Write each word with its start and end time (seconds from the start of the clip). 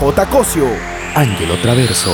J. 0.00 0.26
Cosio, 0.26 0.68
Ángelo 1.16 1.56
Traverso. 1.60 2.12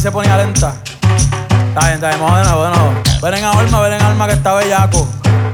Se 0.00 0.12
ponía 0.12 0.36
lenta. 0.36 0.74
Está 1.68 1.80
bien, 1.80 1.94
está 1.94 2.08
bien, 2.08 2.20
vamos 2.20 2.38
de 2.38 2.44
nuevo, 2.44 2.64
de 2.64 2.70
nuevo. 2.70 3.02
Ven 3.22 3.34
en 3.34 3.44
alma, 3.44 3.80
ven 3.80 3.92
en 3.94 4.02
alma 4.02 4.26
que 4.26 4.32
está 4.34 4.54
bellaco. 4.54 5.08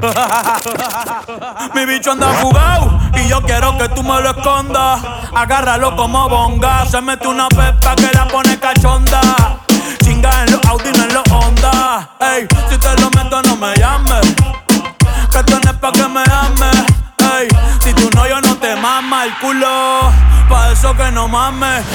Mi 1.74 1.86
bicho 1.86 2.12
anda 2.12 2.28
fugado 2.34 3.00
y 3.14 3.28
yo 3.28 3.40
quiero 3.42 3.76
que 3.78 3.88
tú 3.88 4.02
me 4.02 4.20
lo 4.20 4.30
escondas. 4.30 5.00
Agárralo 5.34 5.96
como 5.96 6.28
bonga. 6.28 6.84
Se 6.86 7.00
mete 7.00 7.26
una 7.26 7.48
pepa 7.48 7.96
que 7.96 8.10
la 8.12 8.28
pone 8.28 8.58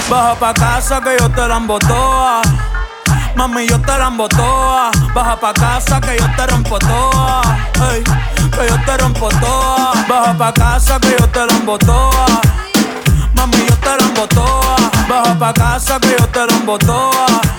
Baja 0.10 0.34
pa' 0.40 0.54
casa 0.56 1.00
que 1.02 1.18
yo 1.20 1.30
te 1.30 1.48
la 1.48 1.62
toa. 1.88 2.42
Mami, 3.36 3.68
yo 3.68 3.80
te 3.80 3.96
la 3.96 4.10
toa. 4.28 4.90
Baja 5.14 5.40
pa' 5.40 5.54
casa 5.54 6.02
que 6.02 6.18
yo 6.18 6.26
te 6.36 6.48
rompo 6.48 6.80
toa. 6.80 7.42
Que 7.76 8.68
yo 8.68 8.78
te 8.86 8.98
rompo 8.98 9.30
toa. 9.30 9.94
Baja 10.10 10.34
pa' 10.36 10.52
casa 10.52 11.00
que 11.00 11.16
yo 11.20 11.28
te 11.30 11.46
la 11.46 11.78
toa. 11.78 12.26
Mami, 13.36 13.58
yo 13.68 13.76
te 13.76 13.98
la 13.98 14.28
toa. 14.28 14.76
Baja 15.08 15.38
pa' 15.38 15.54
casa 15.54 16.00
que 16.00 16.16
yo 16.18 16.28
te 16.28 16.48
rompo 16.48 16.80
toa. 16.80 17.59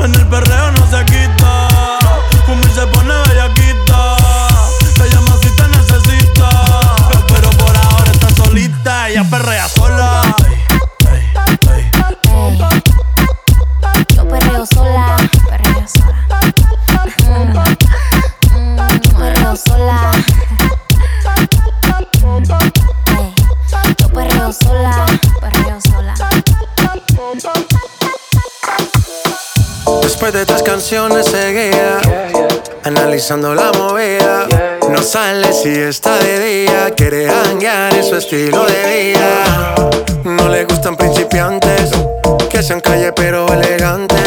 En 0.00 0.14
el 0.14 0.26
perreo 0.26 0.70
no 0.72 0.86
se 0.86 1.04
quita. 1.04 2.07
De 30.32 30.42
estas 30.42 30.62
canciones 30.62 31.24
seguía 31.24 31.98
analizando 32.84 33.54
la 33.54 33.72
movida. 33.72 34.46
No 34.90 35.00
sale 35.00 35.50
si 35.54 35.70
está 35.70 36.18
de 36.18 36.38
día, 36.38 36.90
quiere 36.94 37.30
hanguear 37.30 37.94
en 37.94 38.04
su 38.04 38.16
estilo 38.16 38.66
de 38.66 39.12
vida. 39.14 39.74
No 40.24 40.50
le 40.50 40.66
gustan 40.66 40.96
principiantes, 40.96 41.90
que 42.50 42.62
sean 42.62 42.80
calle 42.80 43.10
pero 43.12 43.50
elegantes. 43.50 44.20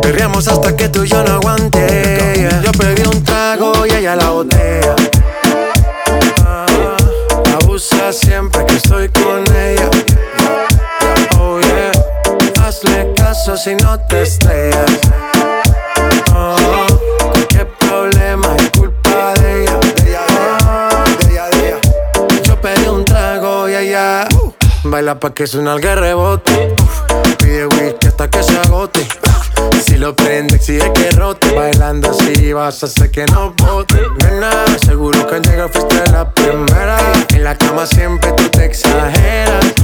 Perriamos 0.00 0.48
hasta 0.48 0.74
que 0.74 0.88
tú 0.88 1.04
y 1.04 1.08
yo 1.08 1.22
no 1.22 1.34
aguante. 1.34 2.48
Yo 2.64 2.72
pedí 2.72 3.06
un 3.06 3.22
trago 3.22 3.84
y 3.84 3.92
ella 3.92 4.16
la 4.16 4.30
botella. 4.30 4.96
Ah, 6.46 6.66
abusa 7.60 8.14
siempre 8.14 8.64
que 8.64 8.76
estoy 8.76 9.10
con 9.10 9.44
ella. 9.54 9.90
Hazle 12.74 13.12
caso 13.14 13.56
si 13.56 13.76
no 13.76 14.00
te 14.08 14.22
estrellas. 14.22 14.98
Oh, 16.34 16.56
qué 17.48 17.64
problema 17.64 18.56
es 18.56 18.70
culpa 18.70 19.32
de 19.34 19.62
ella. 19.62 19.78
De 19.78 20.10
ella, 20.10 21.48
de 21.50 21.68
ella. 21.68 21.78
Yo 22.42 22.60
pedí 22.60 22.88
un 22.88 23.04
trago 23.04 23.68
y 23.68 23.76
ella 23.76 24.26
baila 24.82 25.20
pa' 25.20 25.32
que 25.32 25.46
suena 25.46 25.74
el 25.74 25.82
rebote. 25.82 26.74
Pide 27.38 27.66
whisky 27.66 28.08
hasta 28.08 28.28
que 28.28 28.42
se 28.42 28.58
agote. 28.58 29.06
Si 29.84 29.96
lo 29.96 30.16
prende, 30.16 30.56
exige 30.56 30.92
que 30.94 31.12
rote. 31.12 31.54
Bailando 31.54 32.10
así 32.10 32.52
vas 32.52 32.82
a 32.82 32.86
hacer 32.86 33.12
que 33.12 33.24
no 33.26 33.54
bote. 33.56 34.00
Nena, 34.18 34.50
seguro 34.84 35.24
que 35.28 35.36
al 35.36 35.42
llegar 35.42 35.70
fuiste 35.70 36.10
la 36.10 36.28
primera. 36.28 36.98
En 37.28 37.44
la 37.44 37.56
cama 37.56 37.86
siempre 37.86 38.32
tú 38.32 38.48
te 38.48 38.64
exageras. 38.64 39.83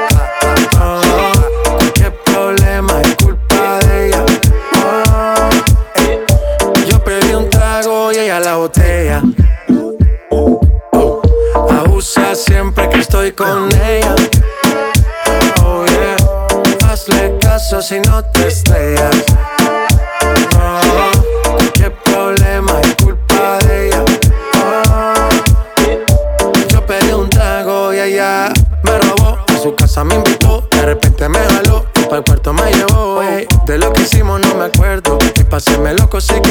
Abusa 11.67 12.35
siempre 12.35 12.87
que 12.89 12.99
estoy 12.99 13.31
con 13.31 13.69
ella. 13.73 14.15
Oh, 15.63 15.83
Hazle 16.87 17.39
caso 17.39 17.81
si 17.81 17.99
no 18.01 18.23
te 18.25 18.49
estrellas. 18.49 19.15
Oh, 20.59 20.79
no, 20.85 21.51
cualquier 21.53 21.91
problema 22.03 22.79
es 22.81 22.95
culpa 23.03 23.57
de 23.65 23.87
ella. 23.87 24.05
Oh, 26.43 26.53
yo 26.69 26.85
pedí 26.85 27.13
un 27.13 27.29
trago 27.31 27.91
y 27.95 27.99
ella 27.99 28.53
me 28.83 28.99
robó. 28.99 29.39
A 29.47 29.57
su 29.57 29.73
casa 29.73 30.03
me 30.03 30.13
invitó, 30.15 30.67
de 30.69 30.83
repente 30.83 31.27
me 31.27 31.39
jaló. 31.39 31.87
Para 31.93 32.17
el 32.17 32.23
cuarto 32.23 32.53
me 32.53 32.71
llevó. 32.71 33.23
Eh. 33.23 33.47
De 33.65 33.77
lo 33.79 33.91
que 33.91 34.03
hicimos 34.03 34.39
no 34.39 34.53
me 34.53 34.65
acuerdo. 34.65 35.17
Y 35.39 35.43
paséme 35.45 35.95
loco, 35.95 36.21
sé 36.21 36.39
que 36.41 36.50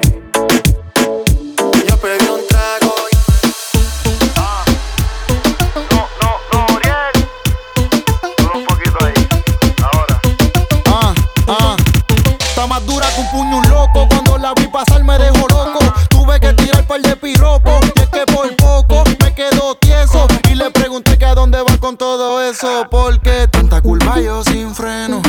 con 21.91 21.97
todo 21.97 22.41
eso 22.41 22.87
porque 22.89 23.49
tanta 23.49 23.81
culpa 23.81 24.17
yo 24.21 24.41
sin 24.45 24.73
freno. 24.73 25.21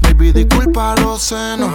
Baby, 0.00 0.32
disculpa 0.32 0.96
los 0.96 1.22
senos. 1.22 1.70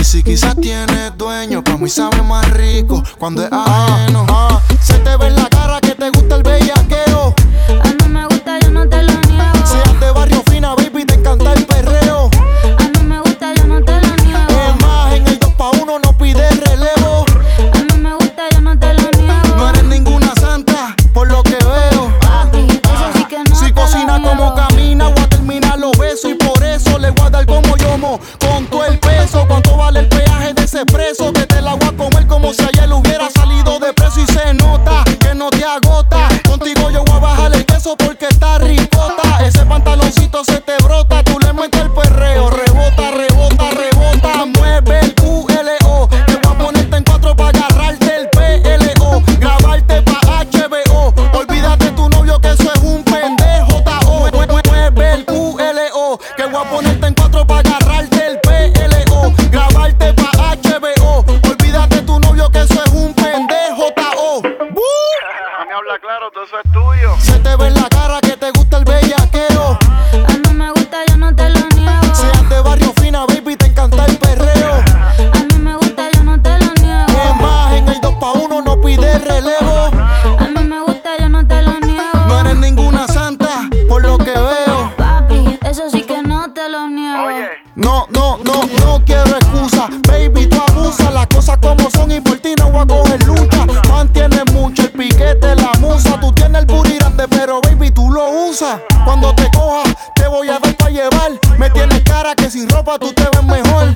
Y 0.00 0.02
si 0.02 0.24
quizás 0.24 0.56
tienes 0.56 1.16
dueño, 1.16 1.62
pues 1.62 1.76
pa' 1.76 1.82
mí 1.82 1.88
sabe 1.88 2.22
más 2.22 2.50
rico 2.50 3.00
cuando 3.16 3.44
es 3.44 3.52
ajeno. 3.52 4.26
Se 4.80 4.98
te 4.98 5.16
ve 5.16 5.28
en 5.28 5.36
la 5.36 5.47
tú 97.98 98.12
lo 98.12 98.30
usas. 98.48 98.80
Cuando 99.04 99.34
te 99.34 99.50
cojas, 99.50 99.92
te 100.14 100.28
voy 100.28 100.48
a 100.48 100.60
dar 100.60 100.76
para 100.76 100.90
llevar. 100.90 101.32
Me 101.58 101.68
tienes 101.70 102.00
cara 102.04 102.32
que 102.36 102.48
sin 102.48 102.68
ropa 102.68 102.96
tú 102.96 103.12
te 103.12 103.24
ves 103.24 103.42
mejor. 103.42 103.92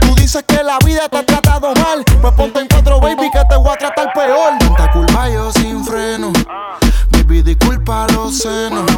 Tú 0.00 0.14
dices 0.14 0.44
que 0.46 0.62
la 0.62 0.78
vida 0.84 1.08
te 1.08 1.16
ha 1.16 1.24
tratado 1.24 1.72
mal. 1.74 2.04
Pues 2.20 2.34
ponte 2.34 2.60
en 2.60 2.68
cuatro, 2.68 3.00
baby, 3.00 3.30
que 3.32 3.42
te 3.48 3.56
voy 3.56 3.72
a 3.72 3.76
tratar 3.76 4.12
peor. 4.12 4.58
Tanta 4.58 4.92
culpa 4.92 5.30
yo 5.30 5.50
sin 5.52 5.82
freno. 5.86 6.32
Baby, 7.12 7.42
disculpa 7.42 8.06
los 8.12 8.36
senos. 8.36 8.90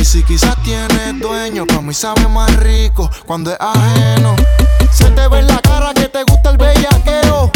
Y 0.00 0.04
si 0.04 0.22
quizás 0.22 0.56
tienes 0.62 1.20
dueño, 1.20 1.66
para 1.66 1.82
mí 1.82 1.92
sabe 1.92 2.26
más 2.28 2.56
rico 2.56 3.10
cuando 3.26 3.50
es 3.50 3.58
ajeno. 3.60 4.34
Se 4.92 5.10
te 5.10 5.28
ve 5.28 5.40
en 5.40 5.48
la 5.48 5.58
cara 5.58 5.92
que 5.92 6.08
te 6.08 6.22
gusta 6.22 6.50
el 6.50 6.56
bellaqueo. 6.56 7.50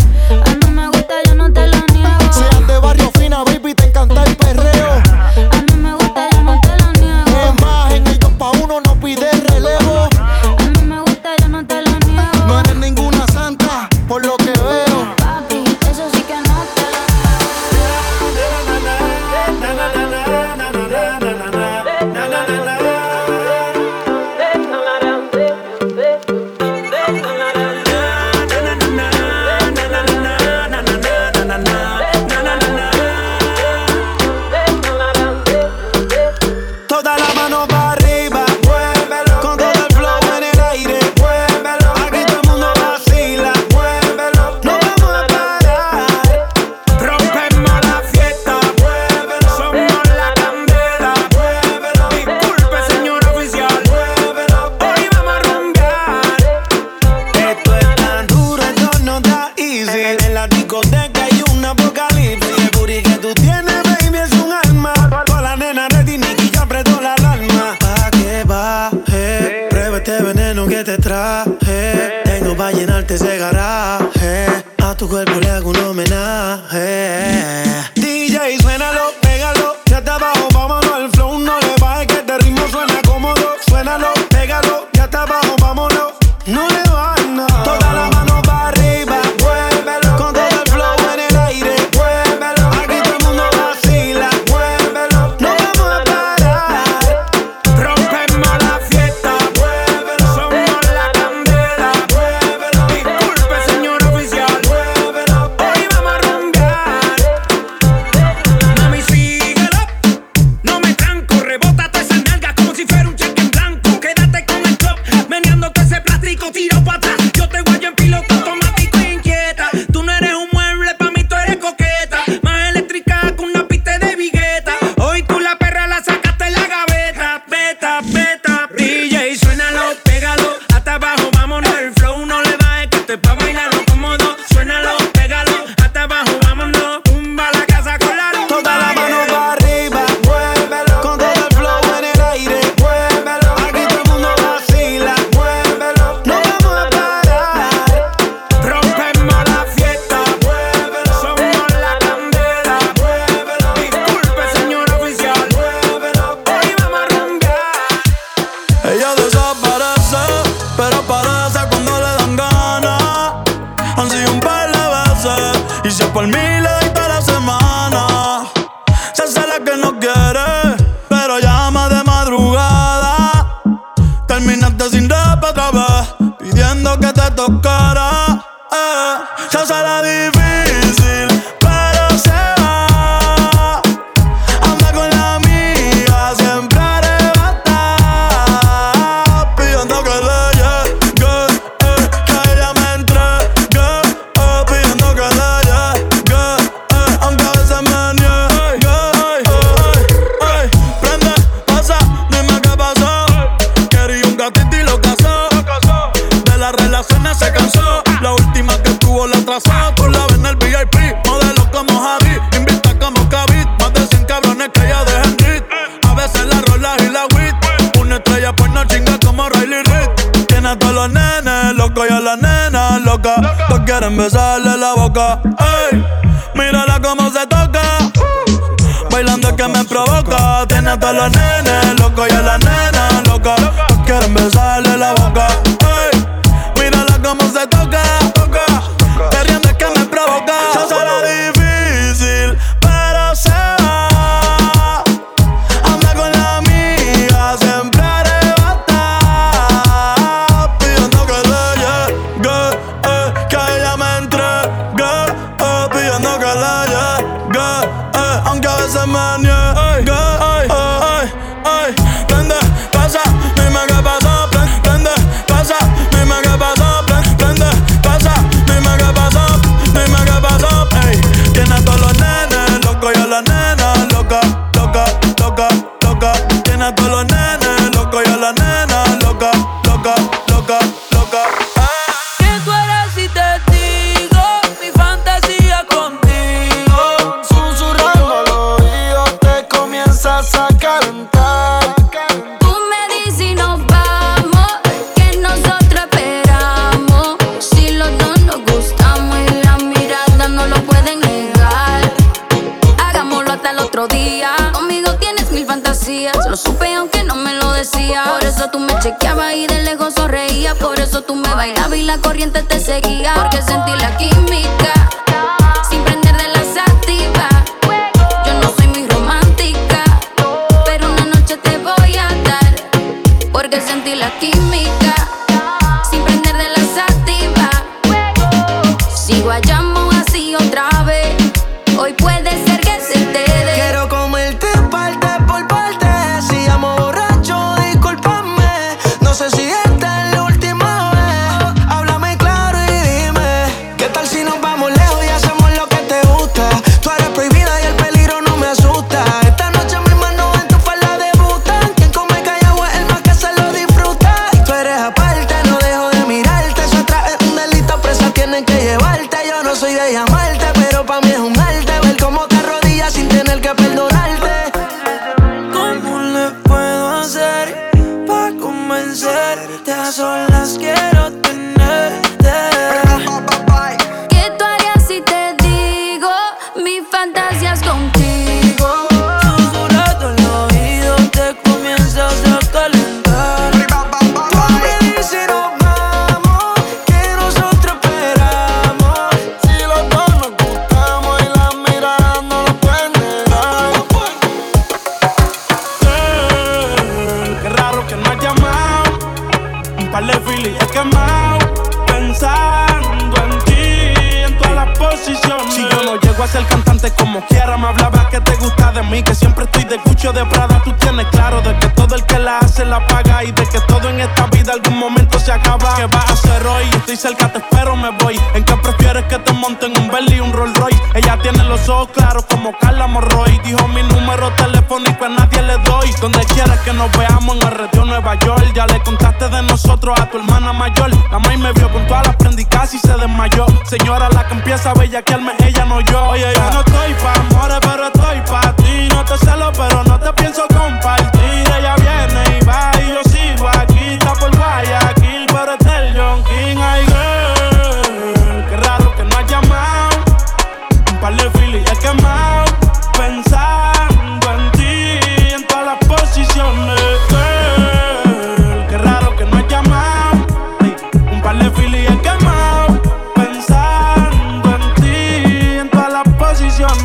Por 308.08 308.42
eso 308.42 308.70
tú 308.70 308.78
me 308.78 308.98
chequeabas 309.00 309.54
y 309.54 309.66
de 309.66 309.82
lejos 309.82 310.14
sonreía. 310.14 310.74
Por 310.74 310.98
eso 310.98 311.22
tú 311.22 311.34
me 311.34 311.48
bailabas 311.54 311.98
y 311.98 312.02
la 312.02 312.16
corriente 312.18 312.62
te 312.62 312.80
seguía. 312.80 313.34
Porque 313.34 313.60
sentí 313.60 313.92
la 314.00 314.16
química. 314.16 315.27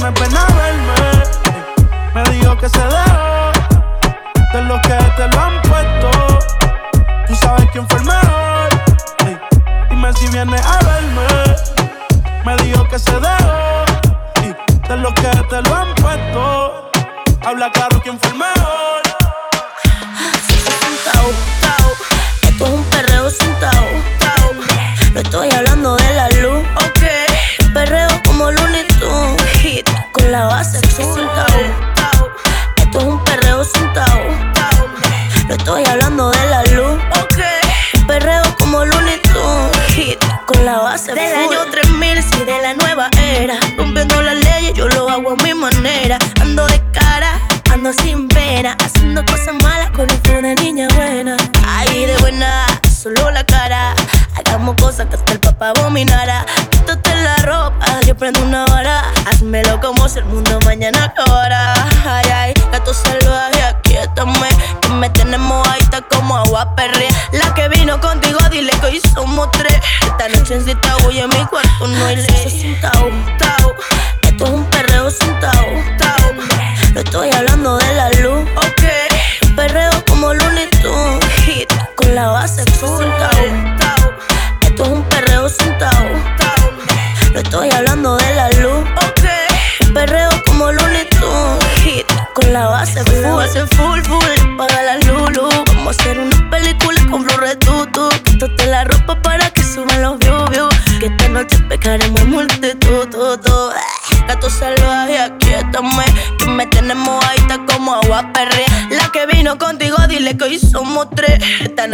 me 0.04 0.12
pena 0.12 0.46
verme. 0.48 1.24
Me 2.14 2.24
dijo 2.36 2.58
que 2.58 2.68
se 2.68 2.78
debe 2.78 3.13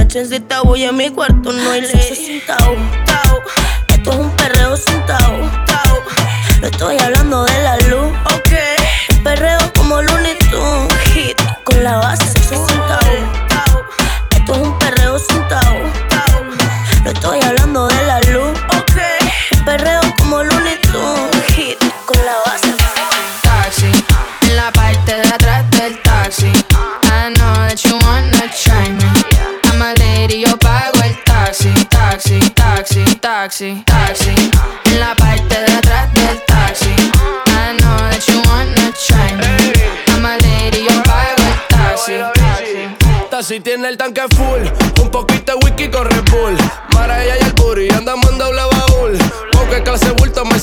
trends 0.09 0.29
that 0.31 0.48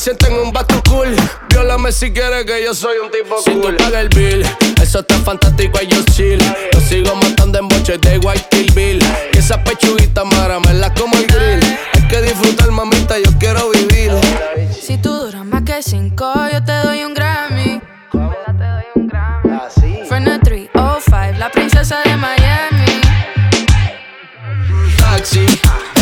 sienten 0.06 0.34
un 0.34 0.52
vato 0.52 0.80
cool. 0.88 1.16
Viólame 1.48 1.90
si 1.90 2.12
quieres 2.12 2.44
que 2.44 2.62
yo 2.62 2.72
soy 2.74 2.98
un 2.98 3.10
tipo 3.10 3.34
cool. 3.34 3.42
Si 3.42 3.60
tú 3.60 3.76
pagas 3.76 4.02
el 4.02 4.08
bill, 4.10 4.46
eso 4.80 5.00
está 5.00 5.18
fantástico 5.18 5.80
y 5.82 5.86
yo 5.88 6.00
chill. 6.12 6.38
Lo 6.72 6.80
sigo 6.80 7.16
matando 7.16 7.58
en 7.58 7.66
boches 7.66 8.00
de 8.02 8.18
White 8.18 8.46
Till 8.50 8.72
Bill. 8.72 9.04
Y 9.32 9.38
esa 9.38 9.64
pechuguita 9.64 10.22
mara 10.22 10.60
me 10.60 10.74
la 10.74 10.94
como 10.94 11.16
el 11.16 11.26
grill. 11.26 11.78
Hay 11.94 12.06
que 12.06 12.22
disfrutar, 12.22 12.70
mamita, 12.70 13.18
yo 13.18 13.32
quiero 13.40 13.68
vivir. 13.70 14.12
Si 14.80 14.96
tú 14.96 15.12
duras 15.12 15.44
más 15.44 15.64
que 15.64 15.82
cinco, 15.82 16.32
yo 16.52 16.62
te 16.62 16.72
doy 16.72 17.02
un 17.02 17.12
Grammy. 17.12 17.80
¿Cómo? 18.12 18.30
Te 18.46 18.52
305, 20.44 21.38
la 21.38 21.50
princesa 21.50 21.98
de 22.04 22.16
Miami. 22.16 23.00
Taxi, 24.98 25.46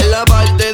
en 0.03 0.11
la 0.11 0.25
parte 0.27 0.74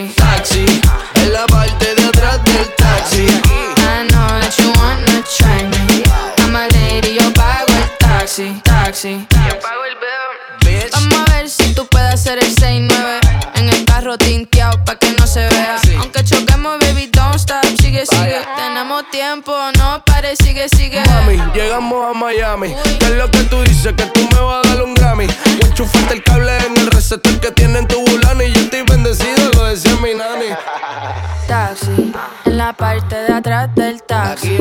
taxi. 0.00 0.64
En 1.16 1.32
la 1.32 1.46
parte 1.46 1.94
de 1.94 2.04
atrás 2.06 2.42
del 2.44 2.74
taxi. 2.76 3.26
I 3.26 4.08
know 4.08 4.26
that 4.40 4.56
you 4.58 4.72
wanna 4.80 5.22
try 5.36 5.64
me. 5.68 6.02
I'm 6.38 6.56
a 6.56 6.66
lady, 6.68 7.18
yo 7.20 7.30
pago 7.34 7.66
el 7.68 7.98
taxi. 7.98 8.58
Taxi, 8.64 9.26
yo 9.30 9.60
pago 9.60 9.84
el 9.84 9.96
bill. 10.00 10.88
Vamos 10.92 11.28
a 11.28 11.34
ver 11.34 11.50
si 11.50 11.74
tú 11.74 11.86
puedes 11.88 12.14
hacer 12.14 12.38
el 12.38 12.54
6-9 12.54 13.20
en 13.56 13.68
el 13.68 13.84
carro 13.84 14.16
tinteado 14.16 14.82
pa' 14.84 14.96
que 14.96 15.10
no 15.18 15.26
se 15.26 15.46
vea. 15.48 15.76
Aunque 15.98 16.24
choquemos, 16.24 16.78
baby, 16.78 17.10
don't 17.12 17.34
stop, 17.34 17.62
sigue, 17.78 18.06
sigue. 18.06 18.40
Tenemos 18.56 19.10
tiempo, 19.10 19.52
no 19.76 20.02
pare, 20.06 20.34
sigue, 20.36 20.68
sigue. 20.70 21.02
Mami, 21.04 21.36
llegamos 21.54 22.16
a 22.16 22.18
Miami. 22.18 22.74
¿Qué 22.98 23.06
es 23.06 23.10
lo 23.12 23.30
que 23.30 23.42
tú 23.44 23.62
dices? 23.62 23.92
Que 23.92 24.06
tú 24.06 24.26
me 24.32 24.40
vas 24.40 24.64
a 24.64 24.68
dar 24.70 24.82
un 24.82 24.94
Grammy. 24.94 25.26
Enchufaste 25.60 26.14
el 26.14 26.22
cable 26.22 26.56
en 26.66 26.78
el 26.78 26.86
receptor 26.86 27.38
que 27.40 27.50
tiene 27.50 27.80
en 27.80 27.88
tu 27.88 28.01
parte 32.72 33.14
de 33.14 33.32
atrás 33.32 33.74
del 33.74 34.02
taxi. 34.02 34.58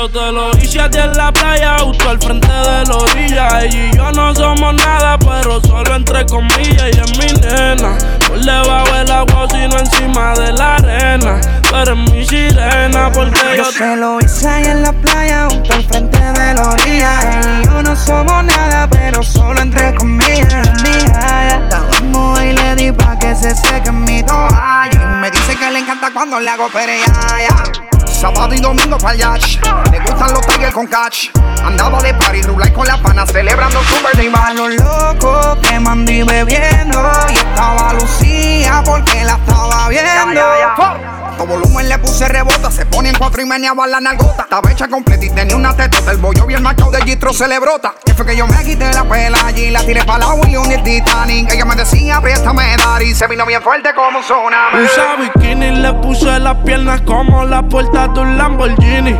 Yo 0.00 0.08
te 0.08 0.32
lo 0.32 0.50
hice 0.56 0.80
a 0.80 0.88
ti 0.88 0.96
en 0.96 1.12
la 1.12 1.30
playa, 1.30 1.76
justo 1.80 2.08
al 2.08 2.18
frente 2.18 2.48
de 2.48 2.84
la 2.86 2.96
orilla. 2.96 3.60
Ella 3.60 3.66
y 3.66 3.96
yo 3.98 4.10
no 4.12 4.34
somos 4.34 4.72
nada, 4.72 5.18
pero 5.18 5.60
solo 5.60 5.94
entre 5.94 6.24
comillas. 6.24 6.88
Y 6.96 7.00
es 7.00 7.18
mi 7.18 7.26
nena, 7.38 7.98
por 8.26 8.40
debajo 8.40 8.94
del 8.94 9.10
agua, 9.10 9.46
sino 9.50 9.78
encima 9.78 10.32
de 10.36 10.54
la 10.54 10.76
arena. 10.76 11.38
Pero 11.64 11.82
eres 11.82 11.96
mi 11.98 12.24
sirena, 12.24 13.12
porque 13.12 13.58
yo, 13.58 13.64
yo 13.64 13.72
te 13.78 13.96
lo 13.96 14.18
hice 14.20 14.48
ahí 14.48 14.64
en 14.64 14.82
la 14.84 14.92
playa, 14.94 15.48
justo 15.50 15.74
al 15.74 15.84
frente 15.84 16.18
de 16.18 16.54
la 16.54 16.70
orilla. 16.70 17.20
Ella 17.20 17.60
y 17.60 17.64
yo 17.66 17.82
no 17.82 17.94
somos 17.94 18.44
nada, 18.44 18.88
pero 18.88 19.22
solo 19.22 19.60
entre 19.60 19.94
comillas. 19.96 20.82
Mía, 20.82 21.60
la 21.68 22.46
y 22.46 22.52
le 22.54 22.74
di 22.74 22.90
pa' 22.90 23.18
que 23.18 23.36
se 23.36 23.54
seque 23.54 23.92
mi 23.92 24.22
toalla. 24.22 24.90
Y 24.94 25.16
me 25.20 25.30
dice 25.30 25.54
que 25.56 25.70
le 25.70 25.80
encanta 25.80 26.10
cuando 26.10 26.40
le 26.40 26.48
hago 26.48 26.70
ya. 26.72 27.99
Sábado 28.20 28.54
y 28.54 28.60
domingo 28.60 28.98
para 28.98 29.14
yacht. 29.14 29.64
Le 29.90 29.98
gustan 30.00 30.34
los 30.34 30.46
tigres 30.46 30.74
con 30.74 30.86
catch. 30.86 31.30
Andaba 31.64 32.02
de 32.02 32.12
party, 32.12 32.42
rulay 32.42 32.70
con 32.70 32.86
la 32.86 33.00
pana, 33.00 33.24
celebrando 33.24 33.82
su 33.84 33.94
birthday. 34.04 34.26
Iba 34.26 34.52
los 34.52 34.74
locos 34.74 35.56
que 35.62 35.80
mandí 35.80 36.22
bebiendo. 36.22 37.10
Y 37.30 37.36
estaba 37.36 37.94
Lucía 37.94 38.82
porque 38.84 39.24
la 39.24 39.36
estaba 39.36 39.88
viendo. 39.88 41.19
Todo 41.40 41.56
volumen 41.56 41.88
le 41.88 41.98
puse 41.98 42.28
rebota, 42.28 42.70
se 42.70 42.84
pone 42.84 43.08
en 43.08 43.14
cuatro 43.16 43.40
y 43.40 43.46
meneaba 43.46 43.86
la 43.86 43.98
nalgota. 43.98 44.42
Estaba 44.42 44.70
hecha 44.70 44.88
completa 44.88 45.24
y 45.24 45.30
tenía 45.30 45.56
una 45.56 45.74
tetota. 45.74 46.10
El 46.10 46.18
bollo 46.18 46.44
bien 46.44 46.62
marcado 46.62 46.90
de 46.90 47.00
Gistro 47.00 47.32
se 47.32 47.48
le 47.48 47.58
brota. 47.58 47.94
Que 48.04 48.12
fue 48.12 48.26
que 48.26 48.36
yo 48.36 48.46
me 48.46 48.62
quité 48.62 48.92
la 48.92 49.04
pela 49.04 49.38
allí, 49.46 49.70
la 49.70 49.82
tiré 49.82 50.04
para 50.04 50.18
la 50.18 50.50
y 50.50 50.56
un 50.58 50.70
el 50.70 50.82
Titanic. 50.82 51.50
Ella 51.50 51.64
me 51.64 51.76
decía, 51.76 52.20
préstame 52.20 52.76
dar 52.76 53.02
y 53.02 53.14
se 53.14 53.26
vino 53.26 53.46
bien 53.46 53.62
fuerte 53.62 53.88
como 53.94 54.18
un 54.18 54.22
tsunami. 54.22 54.84
Usa 54.84 55.16
bikini, 55.16 55.80
le 55.80 55.94
puse 55.94 56.38
las 56.40 56.56
piernas 56.56 57.00
como 57.06 57.42
la 57.46 57.62
puerta 57.62 58.08
de 58.08 58.20
un 58.20 58.36
Lamborghini. 58.36 59.16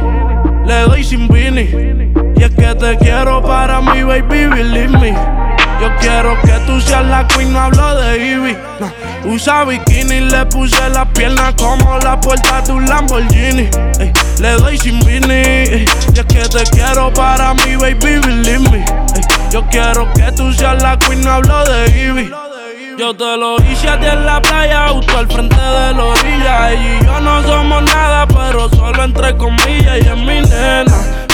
Le 0.66 0.80
doy 0.83 1.02
sin 1.02 1.26
vini. 1.26 1.70
Y 2.37 2.42
es 2.42 2.50
que 2.50 2.74
te 2.74 2.98
quiero 2.98 3.42
para 3.42 3.80
mi 3.80 4.02
baby, 4.02 4.44
believe 4.44 4.98
me. 4.98 5.12
Yo 5.80 5.88
quiero 5.98 6.38
que 6.42 6.52
tú 6.66 6.78
seas 6.83 7.06
la 7.06 7.26
queen, 7.26 7.54
no 7.54 7.61
hablo 7.61 7.94
de 7.94 8.18
Ivy. 8.18 8.59
Usa 9.24 9.64
bikini, 9.64 10.20
le 10.20 10.46
puse 10.46 10.88
las 10.90 11.06
piernas 11.09 11.54
como 11.54 11.98
la 11.98 12.18
puerta 12.20 12.62
de 12.62 12.72
un 12.72 12.87
Lamborghini. 12.87 13.68
le 14.40 14.52
doy 14.52 14.78
sin 14.78 14.98
vini. 15.00 15.85
y 16.12 16.18
es 16.18 16.24
que 16.26 16.48
te 16.48 16.64
quiero 16.70 17.12
para 17.12 17.52
mi 17.54 17.76
baby, 17.76 18.18
believe 18.18 18.70
me. 18.70 18.85
yo 19.50 19.62
quiero 19.70 20.11
que 20.14 20.33
tú 20.33 20.52
seas 20.52 20.83
la 20.83 20.98
queen, 20.98 21.22
no 21.22 21.33
hablo 21.33 21.64
de 21.64 21.88
Ivy. 21.90 22.30
Yo 22.98 23.14
te 23.14 23.37
lo 23.37 23.56
hice 23.64 23.88
a 23.88 23.98
ti 23.98 24.06
en 24.06 24.26
la 24.26 24.42
playa, 24.42 24.88
justo 24.88 25.16
al 25.16 25.26
frente 25.26 25.56
de 25.56 25.94
la 25.94 26.04
orilla. 26.04 26.72
Ella 26.72 27.00
y 27.00 27.04
yo 27.06 27.20
no 27.20 27.42
somos 27.42 27.83
nada, 27.85 28.26
pero 28.26 28.68
solo 28.68 29.04
entre 29.04 29.37
comillas. 29.37 29.98
Y 30.02 30.09
es 30.09 30.16
mi 30.16 30.40
nena, 30.40 31.26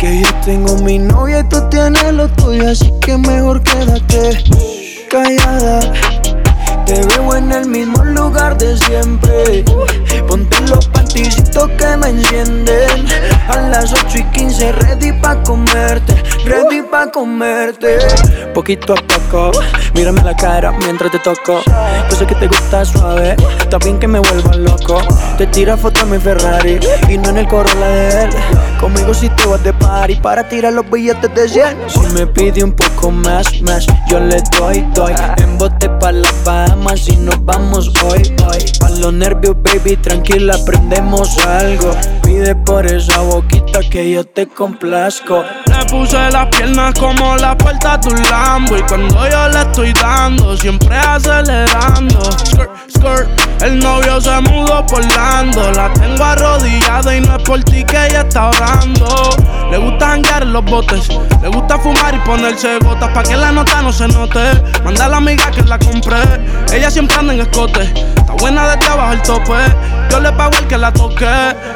Que 0.00 0.22
yo 0.22 0.34
tengo 0.46 0.76
mi 0.76 0.98
novia 0.98 1.40
y 1.40 1.44
tú 1.50 1.60
tienes 1.68 2.10
lo 2.14 2.26
tuyo, 2.28 2.70
así 2.70 2.90
que 3.02 3.18
mejor 3.18 3.62
quédate 3.62 4.42
callada. 5.10 5.80
Te 6.86 7.04
veo 7.04 7.36
en 7.36 7.52
el 7.52 7.68
mismo 7.68 8.02
lugar 8.02 8.56
de 8.56 8.78
siempre. 8.78 9.62
Ponte 10.26 10.58
los 10.70 10.86
panticitos 10.86 11.68
que 11.72 11.96
me 11.98 12.08
encienden. 12.08 13.06
A 13.48 13.60
las 13.68 13.92
8 13.92 14.20
y 14.20 14.24
15, 14.24 14.72
ready 14.72 15.12
pa' 15.20 15.42
comerte. 15.42 16.14
Ready 16.44 16.82
pa' 16.82 17.10
comerte. 17.10 17.98
Poquito 18.54 18.94
a 18.94 18.96
poco, 18.96 19.52
mírame 19.94 20.22
la 20.22 20.34
cara 20.34 20.72
mientras 20.72 21.10
te 21.12 21.18
toco. 21.18 21.60
Yo 22.10 22.16
sé 22.16 22.26
que 22.26 22.34
te 22.34 22.48
gusta 22.48 22.84
suave, 22.84 23.36
está 23.60 23.78
bien 23.78 23.98
que 23.98 24.08
me 24.08 24.18
vuelva 24.18 24.56
loco. 24.56 25.00
Te 25.38 25.46
tira 25.46 25.76
foto 25.76 26.02
a 26.02 26.04
mi 26.04 26.18
Ferrari 26.18 26.80
y 27.08 27.18
no 27.18 27.30
en 27.30 27.38
el 27.38 27.48
Corolla 27.48 27.88
de 27.88 28.24
él. 28.24 28.30
Conmigo 28.80 29.12
si 29.14 29.28
te 29.28 29.46
vas 29.46 29.62
de 29.62 29.72
party 29.72 30.16
para 30.16 30.48
tirar 30.48 30.72
los 30.72 30.88
billetes 30.90 31.32
de 31.34 31.48
100. 31.48 31.76
Si 31.88 32.00
me 32.14 32.26
pide 32.26 32.64
un 32.64 32.72
poco 32.72 33.10
más, 33.10 33.60
más, 33.62 33.86
yo 34.08 34.18
le 34.18 34.42
doy, 34.58 34.80
doy. 34.94 35.14
En 35.36 35.58
bote 35.58 35.88
pa' 35.88 36.12
la 36.12 36.30
Bahamas 36.44 37.06
y 37.08 37.16
nos 37.16 37.44
vamos 37.44 37.90
hoy, 38.04 38.22
hoy. 38.46 38.58
Pa' 38.80 38.90
los 38.90 39.12
nervios, 39.12 39.56
baby, 39.62 39.96
tranquila, 39.96 40.54
aprendemos 40.54 41.38
algo. 41.46 41.94
Pide 42.22 42.54
por 42.54 42.86
esa 42.86 43.20
boquita 43.20 43.80
que 43.90 44.10
yo 44.10 44.24
te 44.24 44.46
complazco. 44.46 45.44
Le 45.66 45.84
puse 45.90 46.29
las 46.30 46.46
piernas 46.46 46.94
como 46.98 47.36
la 47.36 47.56
puerta 47.56 47.96
de 47.98 48.08
un 48.08 48.22
Lambo. 48.22 48.76
Y 48.76 48.82
cuando 48.82 49.28
yo 49.28 49.48
le 49.48 49.60
estoy 49.60 49.92
dando, 49.92 50.56
siempre 50.56 50.96
acelerando. 50.96 52.22
Skirt, 52.44 52.70
skirt, 52.88 53.62
el 53.62 53.78
novio 53.78 54.20
se 54.20 54.40
mudó 54.42 54.86
por 54.86 55.04
Lando. 55.12 55.70
La 55.72 55.92
tengo 55.92 56.24
arrodillada 56.24 57.16
y 57.16 57.20
no 57.20 57.36
es 57.36 57.42
por 57.42 57.62
ti 57.64 57.84
que 57.84 58.06
ella 58.06 58.20
está 58.22 58.48
orando. 58.48 59.30
Le 59.70 59.78
gusta 59.78 60.08
janguear 60.08 60.42
en 60.42 60.52
los 60.52 60.64
botes, 60.64 61.08
le 61.42 61.48
gusta 61.48 61.78
fumar 61.78 62.12
y 62.12 62.18
ponerse 62.18 62.78
gotas 62.80 63.08
pa' 63.10 63.22
que 63.22 63.36
la 63.36 63.52
nota 63.52 63.82
no 63.82 63.92
se 63.92 64.08
note. 64.08 64.40
Manda 64.84 65.04
a 65.04 65.08
la 65.08 65.18
amiga 65.18 65.48
que 65.52 65.62
la 65.62 65.78
compré, 65.78 66.18
ella 66.72 66.90
siempre 66.90 67.16
anda 67.16 67.34
en 67.34 67.40
escote. 67.40 67.82
Está 67.82 68.32
buena 68.32 68.68
desde 68.68 68.90
abajo 68.90 69.12
el 69.12 69.22
tope, 69.22 69.52
yo 70.10 70.20
le 70.20 70.32
pago 70.32 70.56
el 70.58 70.66
que 70.66 70.76
la 70.78 70.92
toque. 70.92 71.26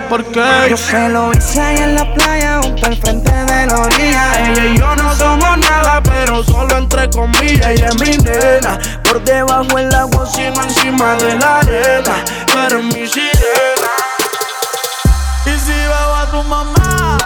Porque 0.08 0.42
yo 0.68 0.76
se 0.76 1.08
lo 1.08 1.32
hice 1.32 1.60
ahí 1.60 1.76
en 1.78 1.94
la 1.94 2.12
playa, 2.14 2.60
junto 2.62 2.86
al 2.86 2.96
frente 2.96 3.32
de 3.32 3.66
la 3.66 3.78
orilla. 3.78 4.50
Ella 4.50 4.64
y 4.66 4.78
yo 4.78 4.96
no 4.96 5.14
somos 5.14 5.58
nada, 5.58 6.02
pero 6.02 6.42
solo 6.44 6.76
entre 6.78 7.08
comillas. 7.10 7.66
Ella 7.66 7.88
es 7.88 8.00
mi 8.00 8.16
nena, 8.18 8.78
por 9.04 9.22
debajo 9.24 9.78
el 9.78 9.94
agua, 9.94 10.26
sino 10.26 10.62
encima 10.62 11.14
de 11.16 11.38
la 11.38 11.58
arena. 11.58 12.14
Pero 12.52 12.82
mi 12.82 13.06
sirena. 13.06 13.92
Y 15.46 15.58
si 15.58 15.72
veo 15.72 16.14
a 16.14 16.26
tu 16.30 16.42
mamá, 16.44 17.18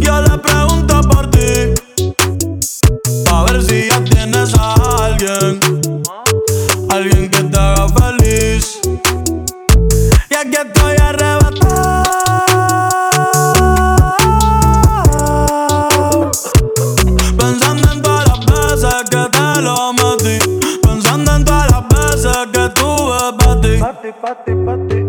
yo 0.00 0.22
le 0.22 0.38
ti. 24.20 24.98
No 24.98 25.07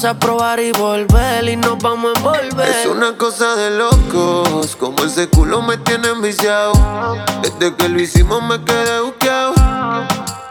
Vas 0.00 0.12
a 0.12 0.18
probar 0.18 0.60
y 0.60 0.72
volver 0.72 1.46
y 1.46 1.56
nos 1.56 1.76
vamos 1.76 2.12
a 2.14 2.18
envolver. 2.18 2.70
Es 2.70 2.86
una 2.86 3.18
cosa 3.18 3.54
de 3.54 3.70
locos, 3.72 4.74
como 4.76 5.04
ese 5.04 5.28
culo 5.28 5.60
me 5.60 5.76
tiene 5.76 6.08
enviciado. 6.08 6.72
Desde 7.42 7.76
que 7.76 7.86
lo 7.86 8.00
hicimos 8.00 8.42
me 8.42 8.64
quedé 8.64 9.02
buqueado. 9.02 9.52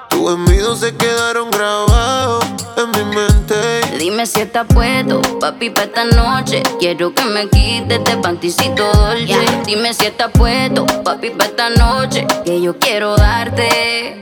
Tus 0.08 0.34
envidios 0.34 0.80
se 0.82 0.96
quedaron 0.96 1.50
grabados 1.50 2.46
en 2.78 2.92
mi 2.92 3.16
mente. 3.16 3.98
Dime 3.98 4.28
si 4.28 4.42
estás 4.42 4.68
puesto, 4.72 5.20
papi, 5.40 5.72
para 5.72 5.88
esta 5.88 6.04
noche. 6.06 6.62
Quiero 6.80 7.16
que 7.16 7.26
me 7.26 7.50
quites 7.50 8.04
de 8.04 8.18
panticito 8.18 8.84
dolce. 8.94 9.48
Dime 9.66 9.96
si 9.96 10.06
estás 10.06 10.30
puesto, 10.32 10.86
papi, 11.04 11.32
para 11.32 11.50
esta 11.50 11.70
noche. 11.72 12.28
Que 12.46 12.62
yo 12.62 12.78
quiero 12.78 13.16
darte. 13.16 14.22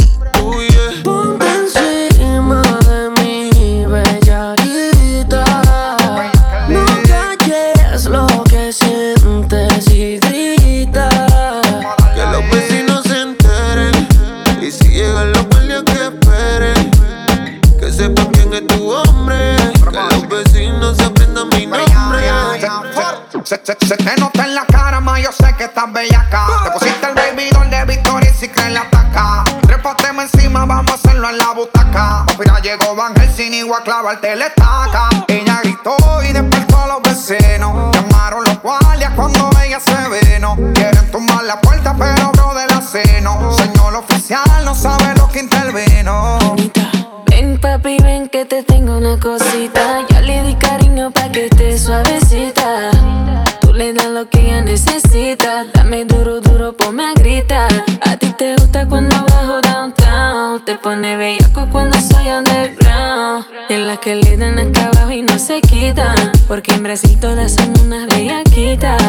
Se, 23.51 23.59
se, 23.65 23.85
se 23.85 23.97
te 23.97 24.15
nota 24.15 24.45
en 24.45 24.55
la 24.55 24.65
cara, 24.65 25.01
ma, 25.01 25.19
yo 25.19 25.29
sé 25.33 25.53
que 25.57 25.65
estás 25.65 25.91
bellaca. 25.91 26.47
Te 26.63 26.71
pusiste 26.71 27.05
el 27.05 27.13
baby 27.13 27.49
doll 27.49 27.69
de 27.69 27.83
Victoria 27.83 28.29
y 28.29 28.39
si 28.39 28.47
crees 28.47 28.71
la 28.71 28.83
ataca. 28.83 29.43
Trépateme 29.63 30.23
encima, 30.23 30.65
vamos 30.65 30.89
a 30.93 30.95
hacerlo 30.95 31.29
en 31.29 31.37
la 31.37 31.51
butaca. 31.51 32.25
Mira, 32.39 32.61
llegó 32.61 32.95
Van 32.95 33.13
Helsing 33.13 33.53
y 33.53 33.63
voy 33.63 33.75
a 33.77 33.83
clavarte 33.83 34.37
la 34.37 34.45
estaca. 34.45 35.09
Ella 35.27 35.59
gritó 35.63 35.97
y 36.23 36.31
despertó 36.31 36.79
a 36.79 36.87
los 36.87 37.01
vecinos. 37.01 37.93
Llamaron 37.93 38.45
los 38.45 38.61
guardias 38.61 39.11
cuando 39.17 39.49
ella 39.65 39.81
se 39.81 39.97
veno. 40.07 40.55
Quieren 40.73 41.11
tumbar 41.11 41.43
la 41.43 41.59
puerta, 41.59 41.93
pero 41.99 42.31
bro 42.31 42.53
de 42.53 42.67
la. 42.67 42.81
Señor 42.81 43.95
oficial, 43.95 44.63
no 44.63 44.73
sabe 44.73 45.13
lo 45.17 45.27
que 45.27 45.39
intervino. 45.39 46.39
Ven 47.25 47.59
papi, 47.59 47.97
ven 48.01 48.29
que 48.29 48.45
te 48.45 48.63
tengo 48.63 48.97
una 48.97 49.19
cosita. 49.19 50.07
Ya 50.09 50.21
le 50.21 50.41
di 50.43 50.55
cariño 50.55 51.11
pa' 51.11 51.29
que 51.33 51.47
esté 51.47 51.77
suavecita. 51.77 52.20
Dame 55.91 56.05
duro, 56.05 56.39
duro, 56.39 56.71
ponme 56.71 57.03
a 57.03 57.13
gritar. 57.13 57.69
A 57.99 58.15
ti 58.15 58.31
te 58.37 58.55
gusta 58.55 58.87
cuando 58.87 59.13
bajo 59.25 59.59
downtown. 59.59 60.63
Te 60.63 60.75
pone 60.77 61.17
bellaco 61.17 61.67
cuando 61.69 61.97
soy 61.99 62.29
underground. 62.29 63.45
En 63.67 63.87
las 63.87 63.99
que 63.99 64.15
le 64.15 64.37
dan 64.37 64.57
acá 64.57 64.85
abajo 64.87 65.11
y 65.11 65.21
no 65.21 65.37
se 65.37 65.59
quitan. 65.59 66.15
Porque 66.47 66.71
en 66.71 66.83
Brasil 66.83 67.19
todas 67.19 67.55
son 67.55 67.73
unas 67.81 68.07
bellaquitas. 68.07 69.01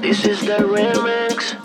This 0.00 0.24
is 0.24 0.40
the 0.40 0.64
remix. 0.64 1.61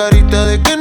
Carita 0.00 0.46
de 0.46 0.62
que 0.62 0.79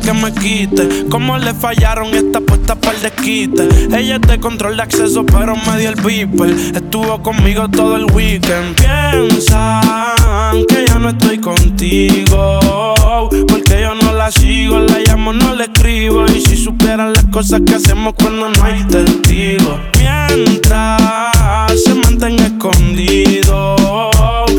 que 0.00 0.12
me 0.12 0.32
quite. 0.32 1.06
Como 1.08 1.38
le 1.38 1.54
fallaron 1.54 2.14
esta 2.14 2.40
puesta 2.40 2.74
para 2.74 2.96
el 2.96 3.02
desquite. 3.02 3.68
Ella 3.96 4.18
de 4.18 4.40
control 4.40 4.76
de 4.76 4.82
acceso, 4.82 5.24
pero 5.24 5.54
me 5.56 5.78
dio 5.78 5.90
el 5.90 5.96
beeper. 5.96 6.50
Estuvo 6.74 7.22
conmigo 7.22 7.68
todo 7.68 7.96
el 7.96 8.06
weekend. 8.12 8.76
Piensan 8.76 10.64
que 10.68 10.86
ya 10.86 10.98
no 10.98 11.10
estoy 11.10 11.38
contigo. 11.38 12.60
Porque 13.48 13.80
yo 13.82 13.94
no 13.94 14.12
la 14.12 14.30
sigo, 14.30 14.78
la 14.78 14.98
llamo, 15.00 15.32
no 15.32 15.54
la 15.54 15.64
escribo. 15.64 16.24
Y 16.26 16.40
si 16.40 16.56
supieran 16.56 17.12
las 17.12 17.24
cosas 17.26 17.60
que 17.66 17.74
hacemos 17.74 18.14
cuando 18.14 18.48
no 18.48 18.64
hay 18.64 18.84
testigos. 18.84 19.78
Mientras 19.98 21.00
se 21.84 21.94
mantenga 21.94 22.46
escondido. 22.46 23.76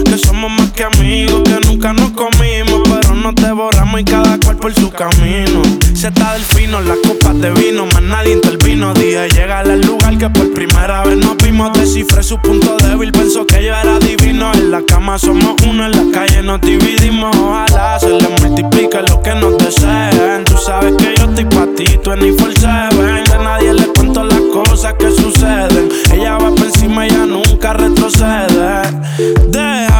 Que 0.05 0.17
somos 0.17 0.51
más 0.51 0.71
que 0.71 0.83
amigos, 0.83 1.41
que 1.43 1.59
nunca 1.67 1.93
nos 1.93 2.11
comimos, 2.11 2.87
nos 3.21 3.35
devoramos 3.35 4.01
y 4.01 4.03
cada 4.03 4.37
cual 4.39 4.57
por 4.57 4.73
su 4.73 4.89
camino. 4.89 5.61
Está 5.93 6.33
del 6.33 6.41
fino, 6.41 6.81
las 6.81 6.97
copas 7.07 7.39
de 7.39 7.51
vino, 7.51 7.85
más 7.85 8.01
nadie 8.01 8.33
intervino. 8.33 8.93
Dije, 8.93 9.29
llega 9.29 9.59
al 9.59 9.81
lugar 9.81 10.17
que 10.17 10.29
por 10.29 10.51
primera 10.53 11.03
vez 11.03 11.17
nos 11.17 11.37
vimos. 11.37 11.71
Descifré 11.73 12.23
su 12.23 12.39
punto 12.41 12.77
débil, 12.77 13.11
pensó 13.11 13.45
que 13.45 13.63
yo 13.63 13.75
era 13.75 13.99
divino. 13.99 14.51
En 14.53 14.71
la 14.71 14.81
cama 14.81 15.19
somos 15.19 15.55
uno, 15.67 15.85
en 15.85 15.91
la 15.91 16.11
calle 16.11 16.41
nos 16.41 16.59
dividimos. 16.61 17.35
Ojalá 17.37 17.99
se 17.99 18.09
le 18.09 18.27
multiplique 18.41 18.99
lo 19.07 19.21
que 19.21 19.35
nos 19.35 19.57
deseen. 19.59 20.43
Tú 20.45 20.57
sabes 20.57 20.93
que 20.97 21.13
yo 21.17 21.25
estoy 21.25 21.45
pa' 21.45 21.67
ti, 21.75 21.99
tú 22.03 22.11
en 22.13 22.21
seven. 22.57 23.23
De 23.23 23.37
nadie 23.43 23.73
le 23.73 23.85
cuento 23.87 24.23
las 24.23 24.41
cosas 24.51 24.95
que 24.95 25.11
suceden. 25.11 25.89
Ella 26.11 26.37
va 26.37 26.49
por 26.49 26.65
encima, 26.65 27.05
ella 27.05 27.25
nunca 27.27 27.73
retrocede. 27.73 28.81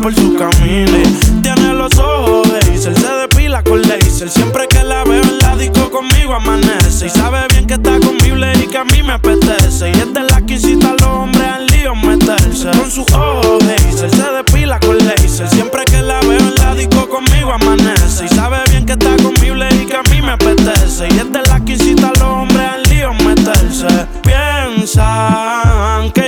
Por 0.00 0.14
su 0.14 0.34
camino. 0.36 0.98
Tiene 1.42 1.74
los 1.74 1.96
ojos 1.98 2.50
de 2.50 2.58
Hazel, 2.58 2.96
se 2.96 3.08
depila 3.08 3.62
con 3.62 3.82
laser. 3.82 4.30
Siempre 4.30 4.66
que 4.68 4.82
la 4.82 5.04
veo 5.04 5.22
en 5.22 5.38
la 5.38 5.56
disco 5.56 5.90
conmigo 5.90 6.34
amanece. 6.34 7.06
Y 7.06 7.10
sabe 7.10 7.40
bien 7.50 7.66
que 7.66 7.74
está 7.74 7.98
conmigo 8.00 8.36
y 8.54 8.66
que 8.66 8.78
a 8.78 8.84
mí 8.84 9.02
me 9.02 9.12
apetece. 9.12 9.90
Y 9.90 9.92
es 9.92 10.12
de 10.12 10.20
la 10.20 10.40
que 10.42 10.54
incita 10.54 10.90
a 10.90 10.92
los 10.92 11.02
hombres 11.02 11.42
al 11.42 11.66
lío 11.66 11.94
meterse. 11.94 12.70
Con 12.70 12.90
sus 12.90 13.10
ojos 13.12 13.58
de 13.66 13.74
Hazel, 13.74 14.10
se 14.10 14.32
depila 14.32 14.80
con 14.80 14.98
laser. 14.98 15.48
Siempre 15.48 15.84
que 15.84 16.02
la 16.02 16.20
veo 16.20 16.38
en 16.38 16.54
la 16.56 16.74
disco 16.74 17.08
conmigo 17.08 17.52
amanece. 17.52 18.24
Y 18.24 18.28
sabe 18.28 18.58
bien 18.70 18.86
que 18.86 18.92
está 18.92 19.16
conmigo 19.16 19.56
y 19.70 19.86
que 19.86 19.96
a 19.96 20.02
mí 20.10 20.22
me 20.22 20.32
apetece. 20.32 21.08
Y 21.08 21.18
es 21.18 21.32
de 21.32 21.42
la 21.42 21.60
que 21.64 21.72
incita 21.72 22.08
a 22.08 22.12
los 22.12 22.22
hombres 22.22 22.60
al 22.60 22.82
lío 22.84 23.12
meterse. 23.14 23.86
Piensan 24.22 26.10
que 26.12 26.19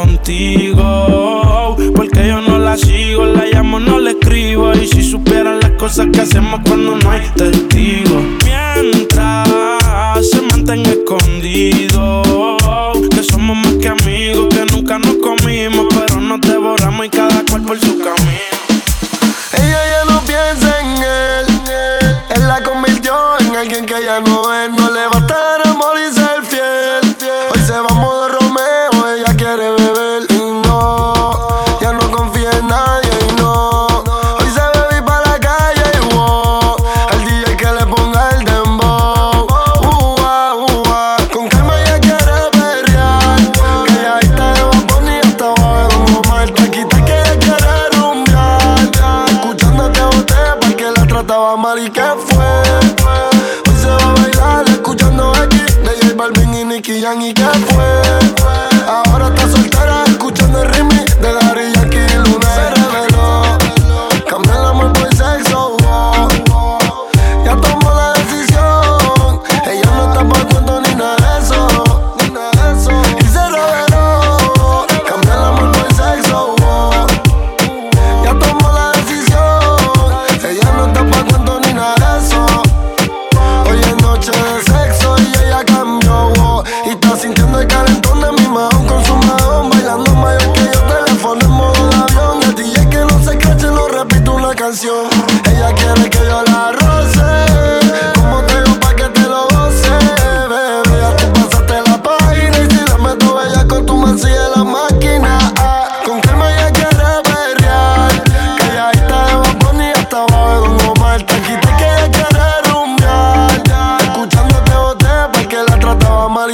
contigo. 0.00 1.76
Porque 1.94 2.28
yo 2.28 2.40
no 2.40 2.58
la 2.58 2.76
sigo, 2.76 3.24
la 3.24 3.44
llamo, 3.46 3.80
no 3.80 3.98
la 3.98 4.10
escribo. 4.10 4.72
Y 4.72 4.86
si 4.86 5.02
supieran 5.02 5.60
las 5.60 5.72
cosas 5.72 6.08
que 6.12 6.20
hacemos 6.20 6.60
cuando 6.66 6.96
no 6.96 7.10
hay 7.10 7.28
testigos. 7.34 8.22
Mientras 8.44 9.48
se 10.30 10.42
mantenga 10.42 10.90
escondido. 10.90 12.22
Que 13.10 13.22
somos 13.22 13.56
más 13.56 13.74
que 13.74 13.88
amigos, 13.88 14.48
que 14.48 14.64
nunca 14.74 14.98
nos 14.98 15.16
comimos. 15.16 15.86
Pero 15.94 16.20
nos 16.20 16.40
devoramos 16.40 17.06
y 17.06 17.08
cada 17.10 17.44
cual 17.44 17.62
por 17.62 17.78
su 17.78 17.98
camino. 17.98 18.60
Ella 19.52 19.80
ya 19.92 20.09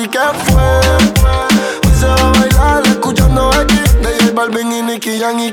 y 0.06 0.08
que 0.08 0.18
fue. 0.18 0.80
Hoy 1.84 1.94
se 1.98 2.06
va 2.06 2.14
a 2.14 2.32
bailar 2.38 2.86
escuchando 2.86 3.50
aquí 3.50 3.80
de 4.02 4.18
J 4.20 4.32
Balvin 4.34 4.72
y 4.72 4.82
Nicky 4.82 5.18
Jam 5.18 5.38
y 5.38 5.50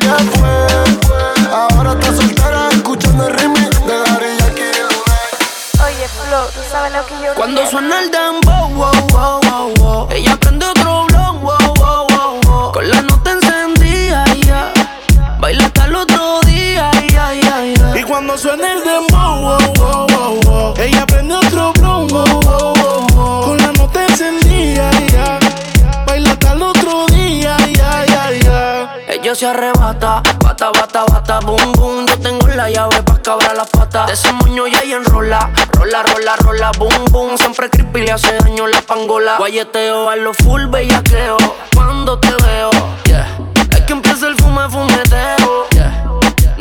rola, 36.64 36.72
boom, 36.78 37.06
boom. 37.12 37.38
Siempre 37.38 37.70
creepy 37.70 38.02
le 38.02 38.12
hace 38.12 38.34
daño 38.38 38.68
la 38.68 38.82
pangola. 38.82 39.38
Guayeteo 39.38 40.10
a 40.10 40.16
lo 40.16 40.34
full 40.34 40.66
bellaqueo. 40.68 41.38
Cuando 41.74 42.20
te 42.20 42.30
veo, 42.44 42.70
yeah. 43.06 43.28
Es 43.72 43.82
que 43.82 43.94
empieza 43.94 44.28
el 44.28 44.36
fume, 44.36 44.70
fumeteo, 44.70 45.68
yeah. 45.72 46.06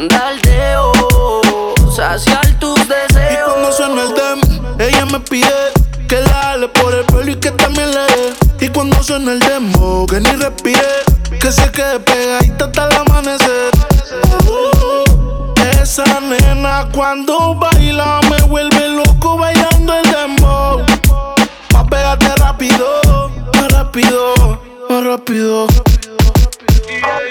Daldeo, 0.08 0.92
saciar 1.94 2.46
tus 2.58 2.78
Y 2.80 2.84
deseos. 2.86 3.52
cuando 3.52 3.72
suena 3.72 4.02
el 4.02 4.14
dem, 4.14 4.40
ella 4.78 5.06
me 5.06 5.20
pide 5.20 5.72
que 6.08 6.20
la 6.20 6.32
jale 6.32 6.68
por 6.68 6.94
el 6.94 7.04
pelo 7.04 7.30
y 7.30 7.36
que 7.36 7.50
también 7.52 7.90
le 7.90 8.00
dé. 8.00 8.34
Y 8.60 8.68
cuando 8.68 9.02
suena 9.02 9.32
el 9.32 9.40
demo, 9.40 10.06
que 10.06 10.20
ni 10.20 10.30
respire, 10.30 10.80
que 11.40 11.52
se 11.52 11.70
quede 11.70 12.00
pegadita 12.00 12.66
hasta 12.66 12.88
el 12.88 12.94
cuando 16.92 17.54
baila 17.54 18.20
me 18.30 18.40
vuelve 18.42 18.88
loco 18.88 19.38
bailando 19.38 19.94
el 19.94 20.10
dembow. 20.10 20.82
Más 21.72 21.88
pégate 21.88 22.34
rápido, 22.36 23.30
más 23.54 23.72
rápido, 23.72 24.34
más 24.88 25.04
rápido. 25.04 25.66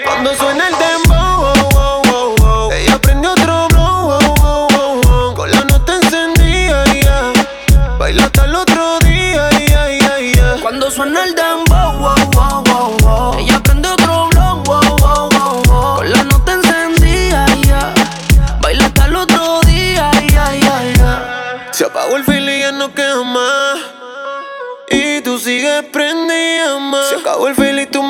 Cuando 0.04 0.34
suena 0.34 0.68
el 0.68 0.74
dembow, 0.78 1.31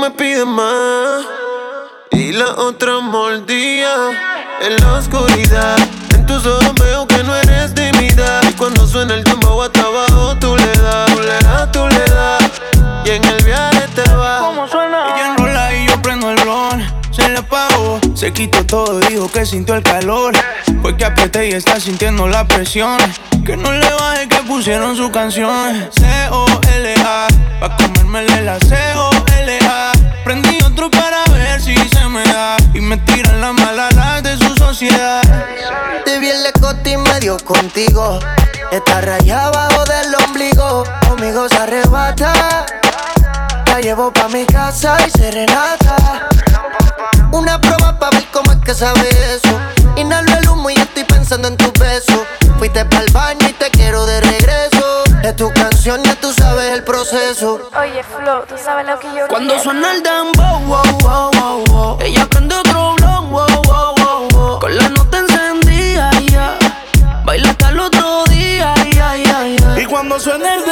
me 0.03 0.11
pides 0.11 0.44
más. 0.44 1.24
Y 2.11 2.32
la 2.32 2.57
otra 2.57 2.98
mordía 2.98 3.94
en 4.61 4.76
la 4.78 4.94
oscuridad. 4.94 5.76
En 6.12 6.26
tus 6.26 6.44
ojos 6.44 6.74
veo 6.82 7.07
que 7.07 7.22
no 7.22 7.32
eres 7.36 7.72
de 7.72 7.92
mi 7.92 8.09
edad. 8.09 8.42
Y 8.50 8.53
cuando 8.55 8.84
suena 8.84 9.14
el 9.14 9.22
tiempo 9.22 9.62
hasta 9.62 9.80
abajo, 9.80 10.36
tú 10.40 10.57
le 10.57 10.72
das, 10.82 11.14
tú 11.14 11.20
le 11.20 11.38
das, 11.38 11.70
tú 11.70 11.86
le 11.86 12.05
das. 12.12 12.50
Y 13.05 13.11
en 13.11 13.24
el 13.24 13.44
viaje 13.44 13.86
te 13.94 14.03
vas. 14.14 14.42
Se 18.22 18.32
quitó 18.32 18.64
todo, 18.64 19.00
dijo 19.00 19.28
que 19.32 19.44
sintió 19.44 19.74
el 19.74 19.82
calor. 19.82 20.32
Fue 20.80 20.96
que 20.96 21.04
apreté 21.04 21.48
y 21.48 21.54
está 21.54 21.80
sintiendo 21.80 22.28
la 22.28 22.46
presión. 22.46 22.96
Que 23.44 23.56
no 23.56 23.72
le 23.72 23.92
baje 23.94 24.28
que 24.28 24.36
pusieron 24.46 24.96
su 24.96 25.10
canción. 25.10 25.90
C-O-L-A, 25.90 27.26
pa' 27.58 27.76
comérmele 27.78 28.42
la 28.42 28.60
C-O-L-A. 28.60 29.90
Prendí 30.22 30.56
otro 30.62 30.88
para 30.88 31.24
ver 31.32 31.60
si 31.60 31.74
se 31.74 32.08
me 32.08 32.22
da. 32.22 32.56
Y 32.72 32.80
me 32.80 32.96
tiran 32.98 33.40
la 33.40 33.52
mala 33.52 33.88
de 34.22 34.36
su 34.36 34.54
sociedad. 34.54 35.22
Te 36.04 36.20
vi 36.20 36.28
el 36.28 36.44
lecote 36.44 36.92
y 36.92 36.96
medio 36.98 37.36
contigo. 37.38 38.20
Está 38.70 39.00
rayada 39.00 39.48
abajo 39.48 39.84
del 39.86 40.14
ombligo. 40.28 40.84
Conmigo 41.08 41.48
se 41.48 41.56
arrebata. 41.56 42.66
La 43.66 43.80
llevo 43.80 44.12
pa' 44.12 44.28
mi 44.28 44.46
casa 44.46 44.96
y 45.08 45.10
serenata. 45.10 46.28
Una 47.32 47.60
prueba 47.60 47.98
pa' 47.98 48.10
ver 48.10 48.24
cómo 48.32 48.52
es 48.52 48.58
que 48.58 48.74
sabe 48.74 49.08
eso. 49.34 49.58
Inhalo 49.96 50.32
el 50.38 50.48
humo 50.48 50.70
y 50.70 50.74
estoy 50.74 51.04
pensando 51.04 51.48
en 51.48 51.56
tu 51.56 51.72
beso. 51.78 52.24
Fuiste 52.58 52.84
pa'l 52.84 53.06
baño 53.12 53.48
y 53.48 53.52
te 53.54 53.70
quiero 53.70 54.04
de 54.06 54.20
regreso. 54.20 55.04
Es 55.22 55.36
tu 55.36 55.52
canción, 55.52 56.02
ya 56.02 56.14
tú 56.16 56.32
sabes 56.32 56.72
el 56.72 56.84
proceso. 56.84 57.60
Oye, 57.78 58.02
Flo, 58.02 58.44
tú 58.48 58.54
sabes 58.62 58.86
lo 58.86 58.98
que 58.98 59.06
yo 59.16 59.26
Cuando 59.28 59.54
quiero? 59.54 59.62
suena 59.62 59.92
el 59.92 60.02
dembow, 60.02 60.58
wow, 60.66 60.82
wow, 61.00 61.30
wow, 61.32 61.64
wow. 61.68 61.98
Ella 62.00 62.26
prende 62.28 62.54
otro 62.56 62.94
blon, 62.96 63.30
wow, 63.30 63.46
wow, 63.64 63.94
wow, 63.96 64.28
wow. 64.32 64.58
Con 64.60 64.76
la 64.76 64.88
nota 64.88 65.18
encendida, 65.18 66.10
ya. 66.28 66.58
Baila 67.24 67.50
hasta 67.50 67.68
el 67.68 67.80
otro 67.80 68.24
día, 68.24 68.74
ya, 68.92 69.16
ya, 69.16 69.46
ya. 69.46 69.80
Y 69.80 69.86
cuando 69.86 70.18
suena 70.18 70.54
el 70.54 70.64
dembow, 70.64 70.71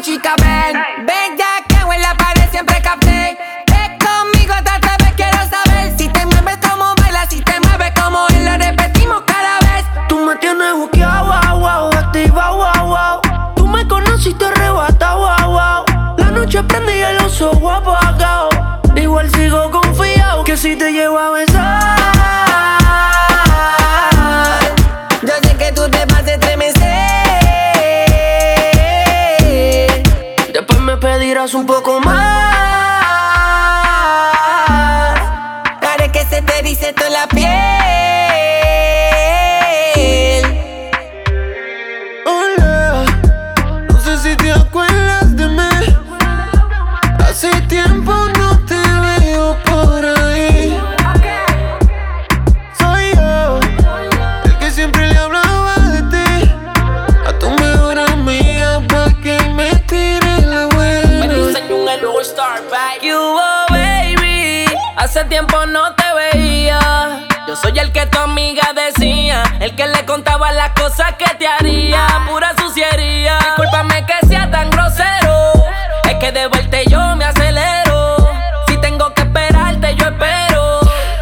chica. 0.00 0.34
Ven, 0.38 1.06
ven 1.06 1.36
ya 1.36 1.62
que 1.68 1.94
en 1.94 2.02
la 2.02 2.14
pared 2.14 2.48
siempre 2.50 2.80
capté. 2.82 3.36
Ven 3.66 3.98
conmigo, 3.98 4.54
otra 4.58 4.96
vez 4.98 5.12
quiero 5.14 5.38
saber 5.48 5.96
si 5.98 6.08
te 6.08 6.24
mueves 6.26 6.58
como 6.58 6.94
bailas, 6.96 7.28
si 7.28 7.40
te 7.42 7.60
mueves 7.60 7.92
como 8.00 8.26
él, 8.28 8.44
lo 8.44 8.56
repetimos 8.56 9.22
cada 9.26 9.58
vez. 9.60 9.84
Tú 10.08 10.24
me 10.24 10.36
tienes 10.36 10.74
buqueado, 10.74 11.26
wow, 11.26 11.60
wow, 11.60 11.98
activa, 11.98 12.50
wow, 12.50 12.86
wow. 12.86 13.54
Tú 13.56 13.66
me 13.66 13.86
conociste 13.86 14.44
arrebata, 14.44 15.14
wow, 15.16 15.50
wow. 15.50 16.16
La 16.16 16.30
noche 16.30 16.62
prendí 16.62 16.92
y 16.92 17.22
los 17.22 17.40
ojos 17.42 17.72
apagados. 17.72 18.54
Igual 18.96 19.30
sigo 19.30 19.70
confiado 19.70 20.44
que 20.44 20.56
si 20.56 20.76
te 20.76 20.92
llevo 20.92 21.18
a 21.18 21.30
besar. 21.30 21.49
El 69.60 69.76
que 69.76 69.86
le 69.86 70.06
contaba 70.06 70.52
las 70.52 70.70
cosas 70.70 71.16
que 71.18 71.34
te 71.34 71.46
haría. 71.46 72.06
Pura 72.26 72.54
suciería. 72.58 73.38
Discúlpame 73.40 74.06
que 74.06 74.26
sea 74.26 74.50
tan 74.50 74.70
grosero. 74.70 75.52
Es 76.08 76.14
que 76.14 76.32
de 76.32 76.46
vuelta 76.46 76.78
yo 76.84 77.14
me 77.14 77.26
acelero. 77.26 78.16
Si 78.68 78.78
tengo 78.78 79.12
que 79.12 79.20
esperarte, 79.20 79.94
yo 79.96 80.06
espero. 80.06 80.80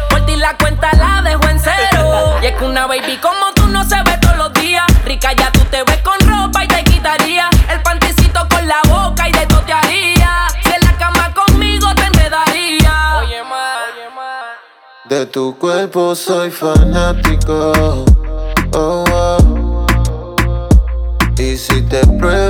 Por 0.09 0.25
ti 0.25 0.37
la 0.37 0.55
cuenta 0.55 0.89
la 0.93 1.21
dejo 1.21 1.49
en 1.49 1.59
cero. 1.59 2.39
Y 2.41 2.45
es 2.45 2.55
que 2.55 2.63
una 2.63 2.87
baby 2.87 3.17
como 3.17 3.51
tú 3.55 3.67
no 3.67 3.83
se 3.83 4.01
ve 4.03 4.17
todos 4.21 4.37
los 4.37 4.53
días. 4.53 4.85
Rica 5.03 5.33
ya 5.33 5.51
tú 5.51 5.59
te 5.65 5.83
ves 5.83 5.97
con 5.97 6.17
ropa 6.21 6.63
y 6.63 6.67
te 6.69 6.81
quitaría 6.85 7.49
el 7.69 7.81
panticito 7.81 8.47
con 8.47 8.65
la 8.65 8.81
boca 8.87 9.27
y 9.27 9.33
de 9.33 9.45
todo 9.47 9.63
te 9.63 9.73
haría. 9.73 10.47
Si 10.63 10.71
en 10.71 10.79
la 10.85 10.97
cama 10.97 11.33
conmigo 11.33 11.93
te 11.93 12.05
enredaría. 12.05 13.17
Oye, 13.17 13.43
ma. 13.43 13.75
De 15.09 15.25
tu 15.25 15.57
cuerpo 15.57 16.15
soy 16.15 16.51
fanático. 16.51 18.05
Te 21.89 22.05
pruebo, 22.19 22.48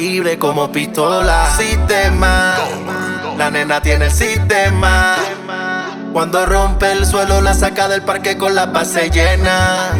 libre 0.00 0.38
como 0.38 0.72
pistola. 0.72 1.54
Sistema, 1.58 2.56
la 3.36 3.50
nena 3.50 3.82
tiene 3.82 4.06
el 4.06 4.10
sistema. 4.10 5.16
Cuando 6.12 6.46
rompe 6.46 6.90
el 6.90 7.04
suelo, 7.04 7.40
la 7.42 7.54
saca 7.54 7.86
del 7.88 8.02
parque 8.02 8.36
con 8.38 8.54
la 8.54 8.66
base 8.66 9.10
llena. 9.10 9.92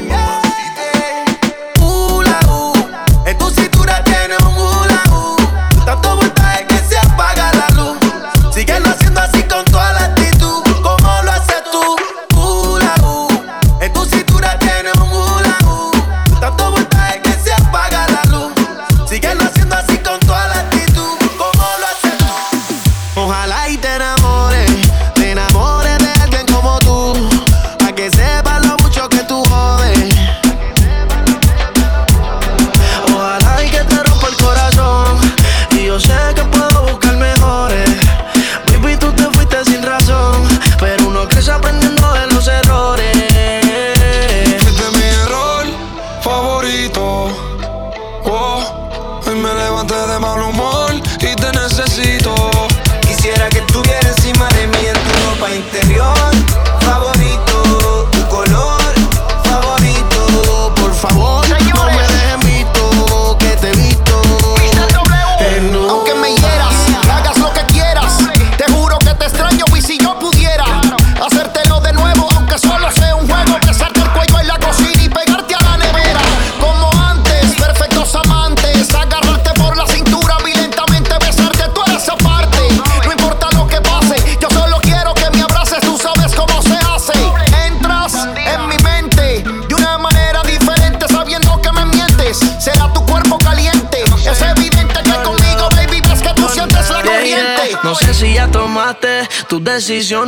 decisión. 99.91 100.20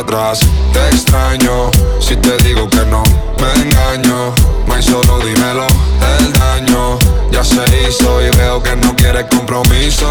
Te 0.00 0.88
extraño, 0.88 1.70
si 2.00 2.16
te 2.16 2.34
digo 2.38 2.66
que 2.70 2.86
no, 2.86 3.02
me 3.38 3.62
engaño. 3.62 4.32
Más 4.66 4.86
solo 4.86 5.18
dímelo, 5.18 5.66
el 6.18 6.32
daño. 6.32 6.98
Ya 7.30 7.44
se 7.44 7.62
hizo 7.86 8.22
y 8.22 8.30
veo 8.38 8.62
que 8.62 8.76
no 8.76 8.96
quieres 8.96 9.26
compromiso. 9.30 10.10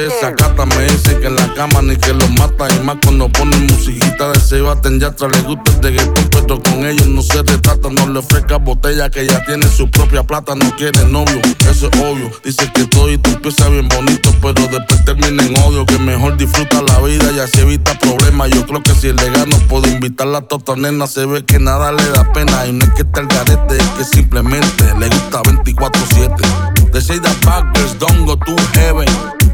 Desacata, 0.00 0.66
me 0.66 0.84
dice 0.84 1.18
que 1.20 1.26
en 1.26 1.36
la 1.36 1.54
cama 1.54 1.82
ni 1.82 1.96
que 1.96 2.12
los 2.12 2.30
mata. 2.30 2.68
Y 2.74 2.84
más 2.84 2.96
cuando 3.02 3.28
ponen 3.30 3.66
musiquita 3.66 4.32
de 4.32 4.40
se 4.40 4.60
baten 4.60 5.00
ya 5.00 5.10
le 5.10 5.40
gusta 5.42 5.72
el 5.72 5.82
reggaetón, 5.82 6.28
pero 6.30 6.62
con 6.62 6.86
ellos 6.86 7.06
no 7.06 7.22
se 7.22 7.42
retrata. 7.42 7.88
No 7.90 8.08
le 8.08 8.18
ofrezca 8.20 8.56
botella 8.56 9.10
que 9.10 9.26
ya 9.26 9.44
tiene 9.44 9.66
su 9.68 9.90
propia 9.90 10.22
plata. 10.22 10.54
No 10.54 10.74
quiere 10.76 11.04
novio, 11.06 11.40
eso 11.70 11.88
es 11.90 12.00
obvio. 12.00 12.30
Dice 12.44 12.70
que 12.72 12.84
todo 12.86 13.10
y 13.10 13.18
tú 13.18 13.30
empieza 13.30 13.68
bien 13.68 13.88
bonito, 13.88 14.34
pero 14.40 14.66
después 14.68 15.04
termina 15.04 15.42
en 15.42 15.58
odio. 15.62 15.86
Que 15.86 15.98
mejor 15.98 16.36
disfruta 16.36 16.82
la 16.82 17.00
vida 17.00 17.30
y 17.32 17.40
así 17.40 17.60
evita 17.60 17.98
problemas. 17.98 18.50
Yo 18.50 18.66
creo 18.66 18.82
que 18.82 18.94
si 18.94 19.12
le 19.12 19.30
gano 19.30 19.56
puedo 19.68 19.88
invitarla 19.88 20.38
a 20.38 20.42
tota 20.42 20.76
nena. 20.76 21.06
Se 21.06 21.26
ve 21.26 21.44
que 21.44 21.58
nada 21.58 21.92
le 21.92 22.08
da 22.10 22.32
pena. 22.32 22.66
Y 22.66 22.72
no 22.72 22.84
es 22.84 22.90
que 22.92 23.02
esté 23.02 23.20
el 23.20 23.26
garete, 23.26 23.76
es 23.76 23.88
que 23.98 24.04
simplemente 24.04 24.84
le 24.98 25.08
gusta 25.08 25.42
24-7. 25.42 26.90
De 26.92 27.00
Say 27.00 27.20
the 27.20 27.28
Backers, 27.44 27.98
don't 27.98 28.26
go 28.26 28.36
to 28.36 28.56
heaven. 28.74 29.06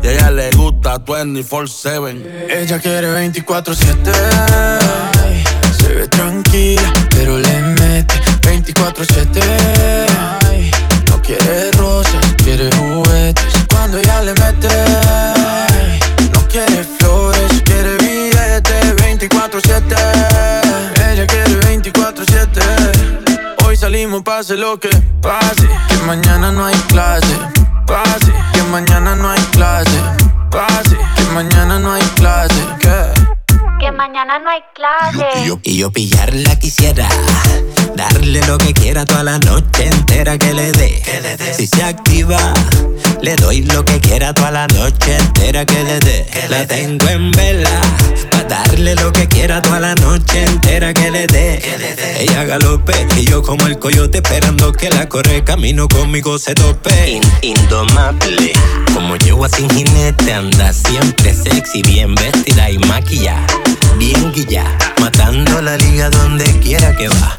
Y 0.04 0.06
a 0.06 0.12
ella 0.12 0.30
le 0.30 0.50
gusta 0.50 0.98
24-7. 1.02 2.46
Ella 2.50 2.78
quiere 2.78 3.08
24-7. 3.30 4.12
ay, 5.24 5.44
Se 5.78 5.88
ve 5.88 6.08
tranquila, 6.08 6.92
pero 7.08 7.38
le 7.38 7.60
mete 7.62 8.14
24-7. 8.42 9.40
ay, 10.50 10.70
No 11.08 11.22
quiere 11.22 11.70
rosas, 11.72 12.22
quiere 12.42 12.70
juguetes. 12.76 13.44
Cuando 13.70 13.96
ella 13.98 14.20
le 14.22 14.34
mete, 14.34 14.68
no 16.34 16.40
quiere 16.48 16.84
flores, 16.98 17.62
quiere 17.64 17.96
billetes 17.96 18.96
24-7. 18.96 19.96
Ella 21.12 21.26
quiere 21.26 21.60
24-7. 21.80 23.64
Hoy 23.64 23.74
salimos, 23.78 24.22
pase 24.22 24.56
lo 24.58 24.78
que 24.78 24.90
pase. 25.22 25.66
Que 25.88 25.96
mañana 26.06 26.52
no 26.52 26.66
hay 26.66 26.76
clase. 26.88 27.34
Pase, 27.86 28.32
que 28.54 28.62
mañana 28.64 29.14
no 29.16 29.30
hay 29.30 29.42
clase. 29.52 30.00
Pase, 30.50 30.96
que 31.16 31.22
mañana 31.34 31.78
no 31.78 31.92
hay 31.92 32.02
clase. 32.16 32.64
¿Qué? 32.80 33.12
Que 33.80 33.92
mañana 33.92 34.38
no 34.38 34.48
hay 34.48 34.62
clase. 34.74 35.26
Y 35.64 35.78
yo 35.78 35.90
pillarla 35.90 36.56
quisiera 36.58 37.08
Darle 37.96 38.40
lo 38.46 38.58
que 38.58 38.72
quiera 38.72 39.04
toda 39.04 39.22
la 39.22 39.38
noche 39.38 39.86
entera 39.86 40.36
que 40.36 40.52
le 40.52 40.72
dé. 40.72 41.02
Si 41.56 41.66
se 41.66 41.82
activa 41.82 42.38
Le 43.22 43.36
doy 43.36 43.62
lo 43.62 43.84
que 43.84 44.00
quiera 44.00 44.34
toda 44.34 44.50
la 44.50 44.66
noche 44.68 45.16
entera 45.16 45.64
que 45.64 45.82
le 45.84 46.00
dé. 46.00 46.26
La 46.48 46.66
tengo 46.66 47.08
en 47.08 47.30
vela 47.30 47.80
Pa' 48.30 48.44
darle 48.44 48.94
lo 48.96 49.12
que 49.12 49.28
quiera 49.28 49.62
toda 49.62 49.80
la 49.80 49.94
noche 49.94 50.44
entera 50.44 50.92
que 50.92 51.10
le 51.10 51.26
dé. 51.26 51.62
Ella 52.18 52.44
galope 52.44 53.06
y 53.16 53.26
yo 53.26 53.42
como 53.42 53.66
el 53.66 53.78
coyote 53.78 54.18
Esperando 54.18 54.72
que 54.72 54.90
la 54.90 55.08
corre. 55.08 55.44
Camino 55.44 55.88
conmigo 55.88 56.38
se 56.38 56.54
tope. 56.54 57.20
Indomable. 57.42 58.52
Como 58.92 59.16
yo 59.16 59.40
sin 59.48 59.68
jinete 59.70 60.32
anda 60.32 60.72
siempre 60.72 61.34
sexy 61.34 61.82
Bien 61.82 62.14
vestida 62.14 62.70
y 62.70 62.78
maquillada 62.78 63.46
Bien 63.98 64.32
guilla, 64.32 64.64
matando 65.00 65.60
la 65.62 65.76
liga 65.76 66.10
donde 66.10 66.44
quiera 66.60 66.96
que 66.96 67.08
va. 67.08 67.38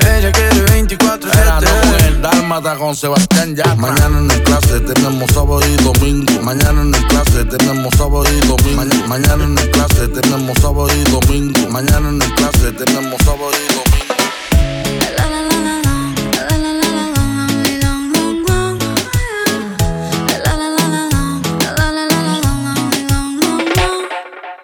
Dálmata 2.51 2.75
con 2.77 2.93
Sebastián 2.97 3.55
ya. 3.55 3.75
Mañana 3.75 4.19
en 4.19 4.29
el 4.29 4.43
clase 4.43 4.81
tenemos 4.81 5.31
sábado 5.31 5.61
y 5.65 5.81
domingo. 5.83 6.41
Mañana 6.41 6.81
en 6.81 6.93
el 6.93 7.07
clase 7.07 7.45
tenemos 7.45 7.93
sábado 7.95 8.25
y 8.29 8.45
domingo. 8.45 8.75
Ma- 8.75 9.07
mañana 9.07 9.45
en 9.45 9.57
el 9.57 9.71
clase 9.71 10.09
tenemos 10.09 10.57
sábado 10.59 10.89
y 10.93 11.09
domingo. 11.09 11.69
Mañana 11.69 12.09
en 12.09 12.21
el 12.21 12.33
clase 12.35 12.73
tenemos 12.73 13.21
sábado 13.23 13.51
y 13.51 13.73
domingo. 13.73 14.00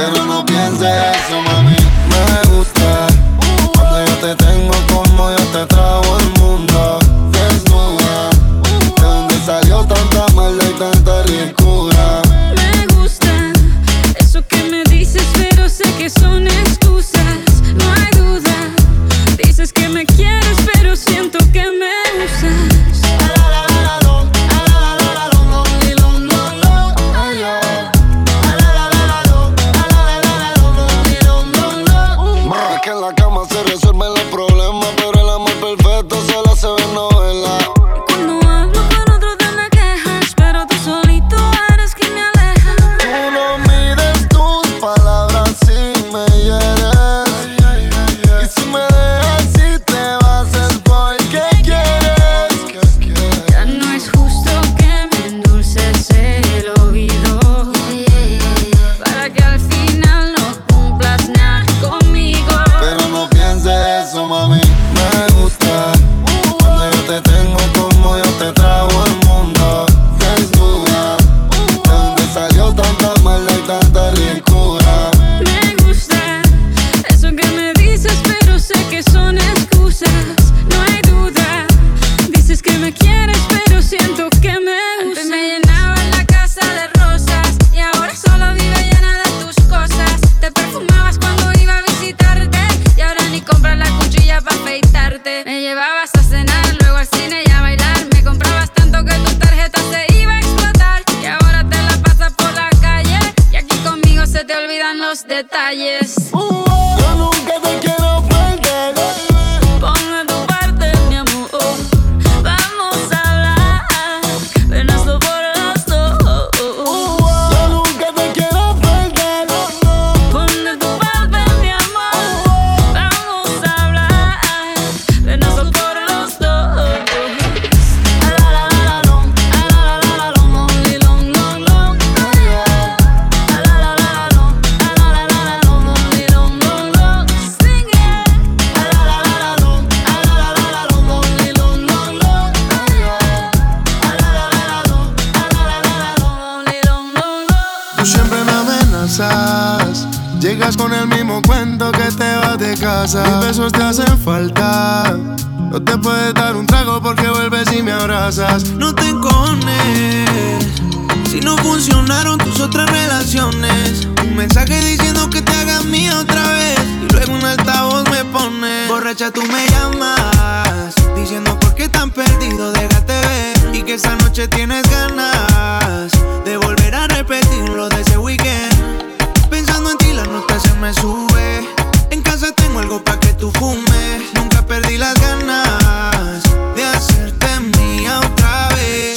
Pero 0.00 0.24
no 0.24 0.46
pienses 0.46 0.88
eso, 0.88 1.42
mami. 1.42 1.76
Me 2.08 2.56
gusta 2.56 3.06
cuando 3.74 4.02
yo 4.06 4.14
te 4.16 4.34
tengo 4.36 4.72
como 4.94 5.30
yo 5.30 5.36
te 5.52 5.66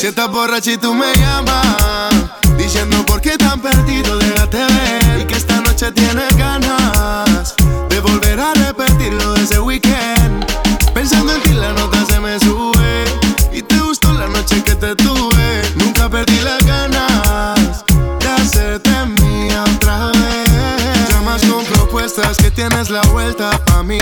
Si 0.04 0.08
estás 0.08 0.30
borracha 0.30 0.70
y 0.70 0.78
tú 0.78 0.94
me 0.94 1.14
llamas, 1.16 2.14
diciendo 2.58 3.06
por 3.06 3.22
qué 3.22 3.38
tan 3.38 3.62
perdido, 3.62 4.18
déjate 4.18 4.58
ver. 4.58 5.22
Y 5.22 5.26
que 5.26 5.36
esta 5.36 5.62
noche 5.62 5.94
tienes 5.94 6.36
ganas 6.36 7.56
de 7.88 8.02
volver 8.02 8.38
a 8.38 8.54
repetir 8.54 9.14
lo 9.14 9.34
de 9.34 9.44
ese 9.44 9.62
weekend. 9.62 10.46
Pensando 10.94 11.34
en 11.34 11.42
ti, 11.44 11.54
la 11.54 11.72
nota 11.72 12.06
se 12.06 12.20
me 12.20 12.38
sube. 12.38 13.06
Y 13.54 13.62
te 13.62 13.80
gustó 13.80 14.12
la 14.12 14.28
noche 14.28 14.62
que 14.62 14.76
te 14.76 14.94
tuve. 14.94 15.62
Nunca 15.76 16.10
perdí 16.10 16.38
las 16.42 16.62
ganas 16.66 17.86
de 18.20 18.28
hacerte 18.28 18.92
mía 19.22 19.64
otra 19.74 20.08
vez. 20.08 21.10
Llamas 21.12 21.44
con 21.46 21.64
propuestas 21.64 22.36
que 22.36 22.52
tienes 22.52 22.90
la 22.90 23.04
vuelta 23.04 23.52
pa' 23.68 23.84
mí. 23.84 24.00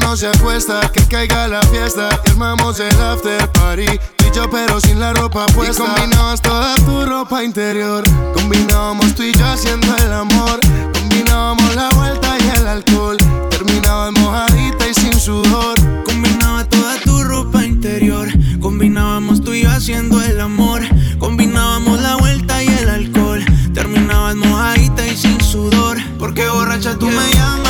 No 0.00 0.16
se 0.16 0.28
acuesta, 0.28 0.80
que 0.92 1.04
caiga 1.06 1.48
la 1.48 1.62
fiesta. 1.62 2.08
Y 2.26 2.30
armamos 2.30 2.78
el 2.80 3.00
after 3.00 3.50
party. 3.52 3.86
Tú 4.16 4.24
y 4.30 4.36
yo, 4.36 4.48
pero 4.50 4.80
sin 4.80 5.00
la 5.00 5.12
ropa 5.12 5.46
puesta. 5.46 5.82
Y 5.82 5.86
combinabas 5.86 6.40
toda 6.42 6.74
tu 6.76 7.04
ropa 7.06 7.42
interior. 7.42 8.04
Combinábamos 8.34 9.14
tú 9.14 9.22
y 9.22 9.32
yo 9.32 9.46
haciendo 9.46 9.94
el 9.96 10.12
amor. 10.12 10.60
Combinábamos 10.92 11.74
la 11.74 11.88
vuelta 11.90 12.36
y 12.38 12.58
el 12.58 12.66
alcohol. 12.66 13.16
Terminabas 13.50 14.12
mojadita 14.12 14.88
y 14.88 14.94
sin 14.94 15.18
sudor. 15.18 15.76
Combinaba 16.04 16.64
toda 16.64 17.00
tu 17.00 17.24
ropa 17.24 17.64
interior. 17.64 18.28
Combinábamos 18.60 19.42
tú 19.42 19.54
y 19.54 19.62
yo 19.62 19.70
haciendo 19.70 20.20
el 20.22 20.40
amor. 20.40 20.82
Combinábamos 21.18 22.00
la 22.00 22.16
vuelta 22.16 22.62
y 22.62 22.68
el 22.68 22.88
alcohol. 22.88 23.44
Terminabas 23.74 24.36
mojadita 24.36 25.06
y 25.06 25.16
sin 25.16 25.40
sudor. 25.40 25.98
Porque 26.18 26.48
borracha 26.48 26.96
tú 26.96 27.06
me 27.06 27.30
llamas. 27.34 27.65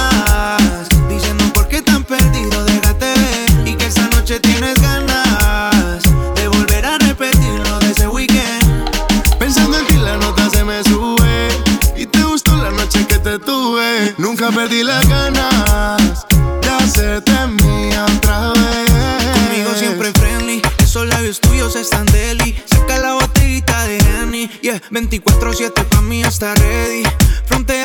Nunca 14.47 14.61
perdí 14.61 14.85
las 14.85 15.09
ganas 15.09 16.25
de 16.63 16.69
hacerte 16.69 17.33
mía 17.49 18.07
otra 18.17 18.53
vez. 18.53 19.33
Conmigo 19.35 19.75
siempre 19.75 20.13
friendly. 20.13 20.63
Esos 20.79 21.05
labios 21.09 21.41
tuyos 21.41 21.75
están 21.75 22.07
deli. 22.07 22.55
Saca 22.65 22.99
la 22.99 23.15
botellita 23.15 23.85
de 23.87 23.99
Henny. 23.99 24.47
Yeah, 24.63 24.81
24-7 24.93 25.85
pa' 25.87 26.01
mí 26.03 26.23
está 26.23 26.55
ready. 26.55 27.03
Frontea 27.47 27.76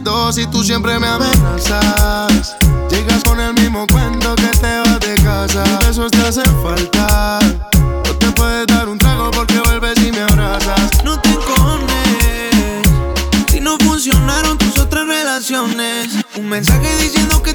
las 0.00 0.04
dos 0.04 0.38
y 0.38 0.46
tú 0.46 0.62
siempre 0.62 0.98
me 0.98 1.06
amenazas. 1.06 2.56
Llegas 2.90 3.22
con 3.24 3.40
el 3.40 3.54
mismo 3.54 3.86
cuento 3.92 4.34
que 4.36 4.48
te 4.48 4.78
vas 4.80 5.00
de 5.00 5.14
casa. 5.22 5.64
Besos 5.86 6.10
te 6.10 6.18
hacen 6.18 6.62
falta. 6.62 7.38
No 8.04 8.14
te 8.16 8.30
puedes 8.32 8.66
dar 8.66 8.88
un 8.88 8.98
trago 8.98 9.30
porque 9.30 9.58
vuelves 9.64 9.98
y 10.04 10.12
me 10.12 10.20
abrazas. 10.20 11.04
No 11.04 11.20
te 11.20 11.30
encones 11.30 12.86
Si 13.48 13.60
no 13.60 13.76
funcionaron 13.78 14.58
tus 14.58 14.78
otras 14.78 15.06
relaciones 15.06 16.08
Un 16.36 16.48
mensaje 16.48 16.88
diciendo 17.02 17.42
que 17.42 17.54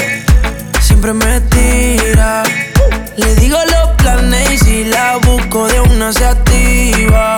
siempre 1.01 1.13
me 1.13 1.41
tira. 1.41 2.43
Le 3.17 3.35
digo 3.35 3.57
los 3.71 3.95
planes 3.97 4.51
y 4.51 4.57
si 4.57 4.83
la 4.83 5.17
busco 5.17 5.67
de 5.67 5.79
una 5.79 6.13
se 6.13 6.25
activa. 6.25 7.37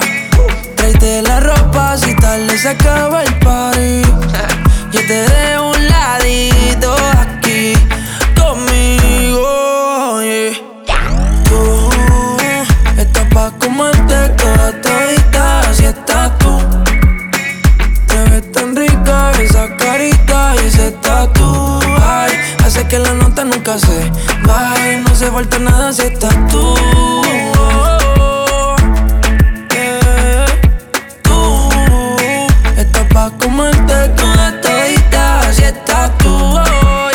Tráete 0.75 1.21
la 1.21 1.39
ropa 1.39 1.97
si 1.97 2.13
tarde 2.15 2.57
se 2.57 2.69
acaba 2.69 3.23
el 3.23 3.33
party. 3.39 4.01
Yo 4.91 4.99
te 5.07 5.13
dejo 5.13 5.71
un 5.71 5.87
ladito 5.87 6.95
que 22.93 22.99
la 22.99 23.13
nota 23.15 23.43
nunca 23.43 23.79
se 23.79 24.11
baje, 24.45 24.97
no 24.97 25.15
se 25.15 25.31
falta 25.31 25.57
nada 25.57 25.91
si 25.91 26.03
estás 26.03 26.35
tú. 26.47 26.75
Yeah. 29.71 30.45
Tú 31.23 31.71
estás 32.77 33.07
pa' 33.11 33.31
comerte 33.41 34.09
toda 34.09 34.61
todita, 34.61 35.39
así 35.39 35.63
estás 35.63 36.15
tú. 36.19 36.37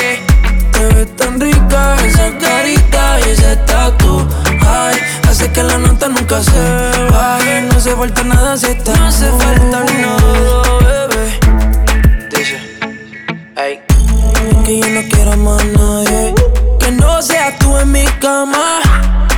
yeah. 0.01 0.73
Te 0.73 0.95
ves 0.95 1.15
tan 1.15 1.39
rica 1.39 1.95
esa 2.05 2.37
carita 2.39 3.21
y 3.21 3.31
ese 3.31 3.55
tatu. 3.59 4.27
Ay, 4.67 4.97
hace 5.29 5.53
que 5.53 5.63
la 5.63 5.79
nota 5.79 6.09
nunca 6.09 6.43
se 6.43 6.61
baje. 7.13 7.63
No 7.69 7.77
hace 7.77 7.95
falta 7.95 8.25
nada 8.25 8.57
si 8.57 8.67
estás 8.67 8.99
No 8.99 9.07
hace 9.07 9.31
falta 9.31 9.85
nada, 9.85 10.68
Que 16.79 16.91
no 16.93 17.23
seas 17.23 17.59
tú 17.59 17.77
en 17.79 17.91
mi 17.93 18.05
cama. 18.21 18.81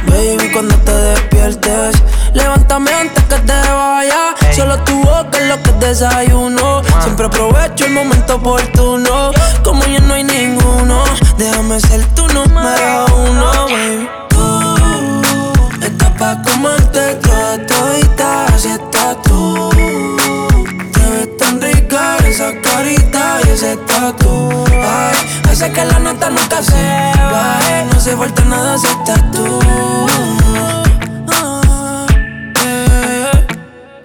Baby, 0.07 0.51
cuando 0.53 0.75
te 0.79 0.93
despiertes, 0.93 2.03
levántame 2.35 2.93
antes 2.93 3.23
que 3.25 3.37
te 3.37 3.53
vaya. 3.53 4.35
Solo 4.53 4.77
tu 4.85 4.97
boca 5.03 5.39
es 5.39 5.47
lo 5.47 5.63
que 5.63 5.73
desayuno. 5.87 6.83
Siempre 7.03 7.27
aprovecho 7.27 7.85
el 7.85 7.93
momento 7.93 8.35
oportuno. 8.37 9.31
Como 9.63 9.85
ya 9.85 10.01
no 10.01 10.15
hay 10.15 10.25
ninguno, 10.25 11.05
déjame 11.37 11.79
ser 11.81 12.05
tu 12.15 12.27
número 12.29 13.07
uno, 13.17 13.67
baby. 13.67 14.09
Tú 14.31 15.83
estás 15.83 16.11
pa' 16.19 16.43
comerte 16.43 17.15
todo 17.23 17.99
y 17.99 18.10
esa 22.41 22.61
carita 22.63 23.39
y 23.45 23.51
ese 23.51 23.77
tatu. 23.77 24.65
Ay, 24.73 25.17
hace 25.51 25.71
que 25.71 25.85
la 25.85 25.99
nota 25.99 26.31
nunca 26.31 26.63
se 26.63 27.13
baje. 27.33 27.85
No 27.93 28.01
se 28.01 28.13
eh. 28.13 28.17
falta 28.17 28.45
nada 28.45 28.79
si 28.79 28.87
estás 28.87 29.31
tú. 29.31 29.61
Ah, 31.29 32.07
eh, 32.65 33.47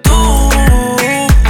tú 0.01 0.49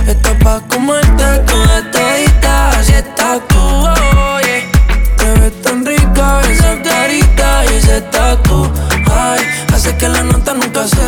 Estás 0.08 0.36
pa' 0.44 0.62
comerte 0.70 1.26
toda 1.48 1.92
todita 1.92 2.84
si 2.84 2.94
estás 2.94 3.40
tú. 3.48 3.58
Oh, 3.58 4.40
yeah. 4.42 5.18
Te 5.18 5.40
ves 5.40 5.62
tan 5.64 5.86
rica 5.86 6.42
esa 6.52 6.82
carita 6.84 7.66
y 7.66 7.76
ese 7.78 8.02
tatu. 8.02 8.70
Ay, 9.12 9.42
hace 9.74 9.96
que 9.98 10.08
la 10.08 10.24
nota 10.24 10.54
nunca 10.54 10.88
se 10.88 11.06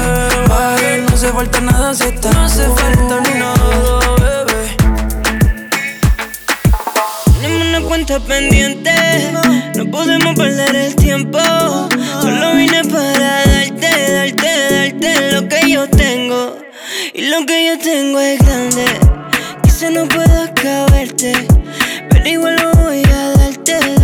baje. 0.49 0.95
Eh. 0.95 1.05
No 1.07 1.17
se 1.17 1.31
falta 1.31 1.61
nada 1.61 1.93
si 1.93 2.03
estás 2.03 2.36
está 8.07 8.19
pendiente. 8.21 8.91
No 9.75 9.91
podemos 9.91 10.33
perder 10.35 10.73
el 10.77 10.95
tiempo. 10.95 11.39
Solo 12.21 12.55
vine 12.55 12.81
para 12.85 13.45
darte, 13.45 14.11
darte, 14.13 14.49
darte 14.71 15.31
lo 15.33 15.47
que 15.49 15.71
yo 15.71 15.89
tengo. 15.89 16.57
Y 17.13 17.23
lo 17.23 17.45
que 17.45 17.67
yo 17.67 17.77
tengo 17.77 18.17
es 18.19 18.39
grande. 18.39 18.85
Quizá 19.61 19.89
no 19.89 20.07
pueda 20.07 20.53
caberte, 20.53 21.33
pero 22.09 22.29
igual 22.29 22.55
lo 22.55 22.71
voy 22.81 23.03
a 23.03 23.31
darte 23.39 23.96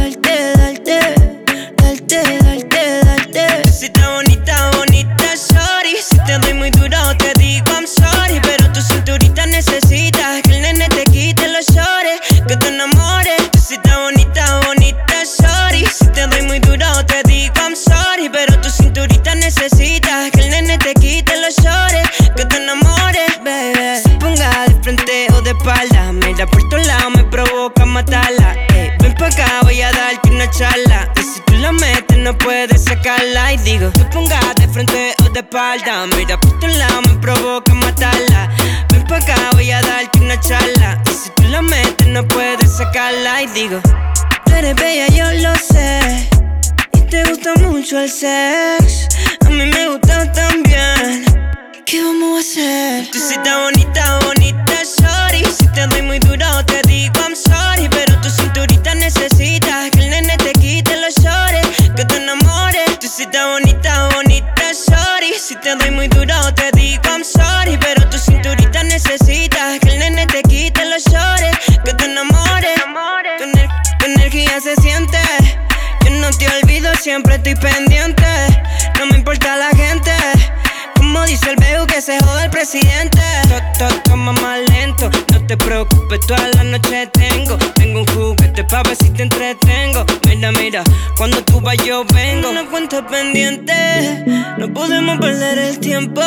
tanto 92.88 93.08
pendiente. 93.08 94.26
No 94.58 94.74
podemos 94.74 95.18
perder 95.20 95.58
el 95.58 95.80
tiempo. 95.80 96.22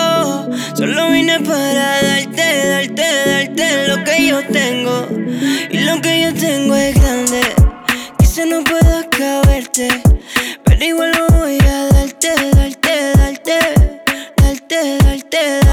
Solo 0.74 1.10
vine 1.10 1.38
para 1.40 2.02
darte, 2.02 2.68
darte, 2.68 3.04
darte 3.26 3.88
lo 3.88 4.04
que 4.04 4.26
yo 4.26 4.42
tengo. 4.46 5.08
Y 5.70 5.78
lo 5.80 6.00
que 6.00 6.22
yo 6.22 6.34
tengo 6.34 6.74
es 6.74 6.94
grande. 6.94 7.40
Quizá 8.18 8.44
no 8.46 8.62
pueda 8.64 9.08
caberte, 9.10 9.88
pero 10.64 10.84
igual 10.84 11.12
lo 11.12 11.26
voy 11.38 11.58
a 11.60 11.86
darte, 11.92 12.34
darte, 12.52 13.12
darte, 13.16 13.58
darte, 14.36 14.98
darte. 14.98 15.60
darte. 15.60 15.65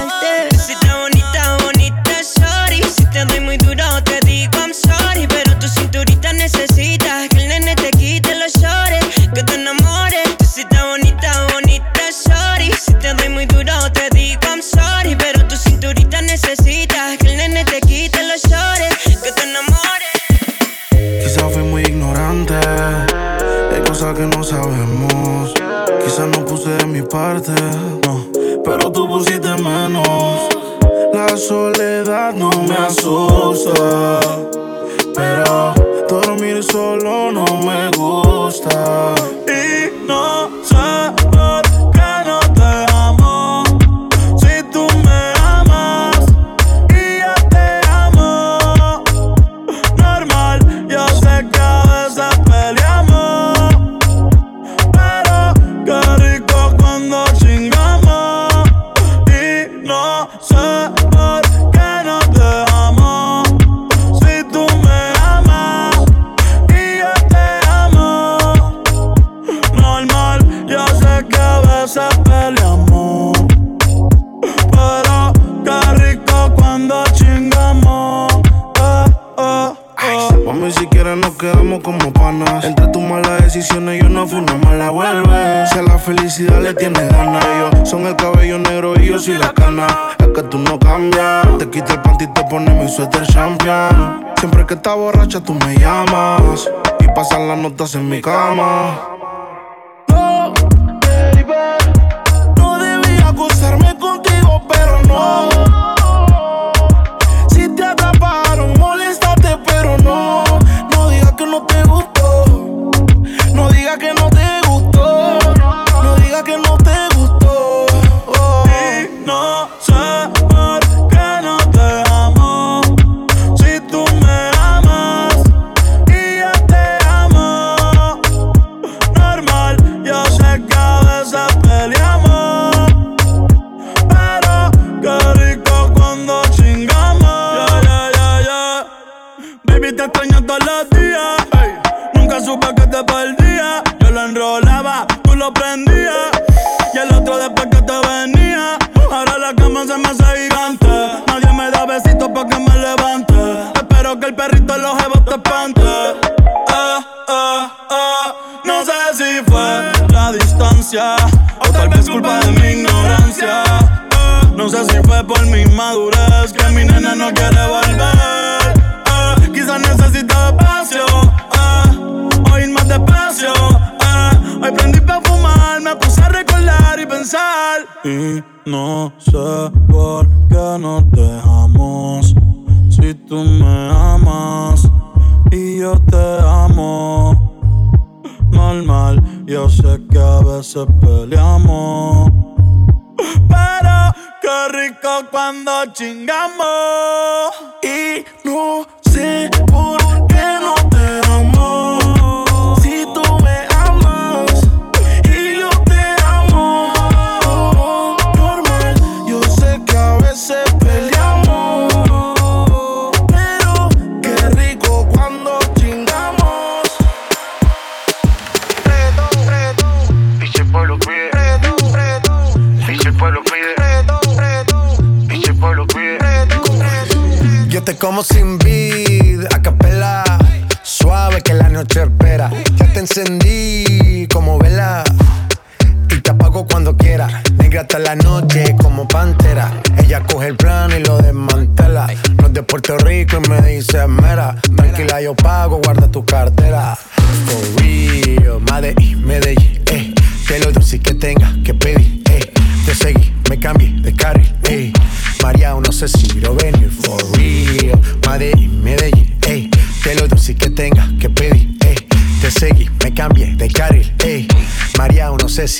Como 228.04 228.22
sin 228.22 228.60
vid, 228.60 228.83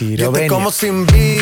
si 0.04 0.18
lo 0.18 0.34
como 0.50 0.72
sin 0.72 1.06
vid, 1.06 1.33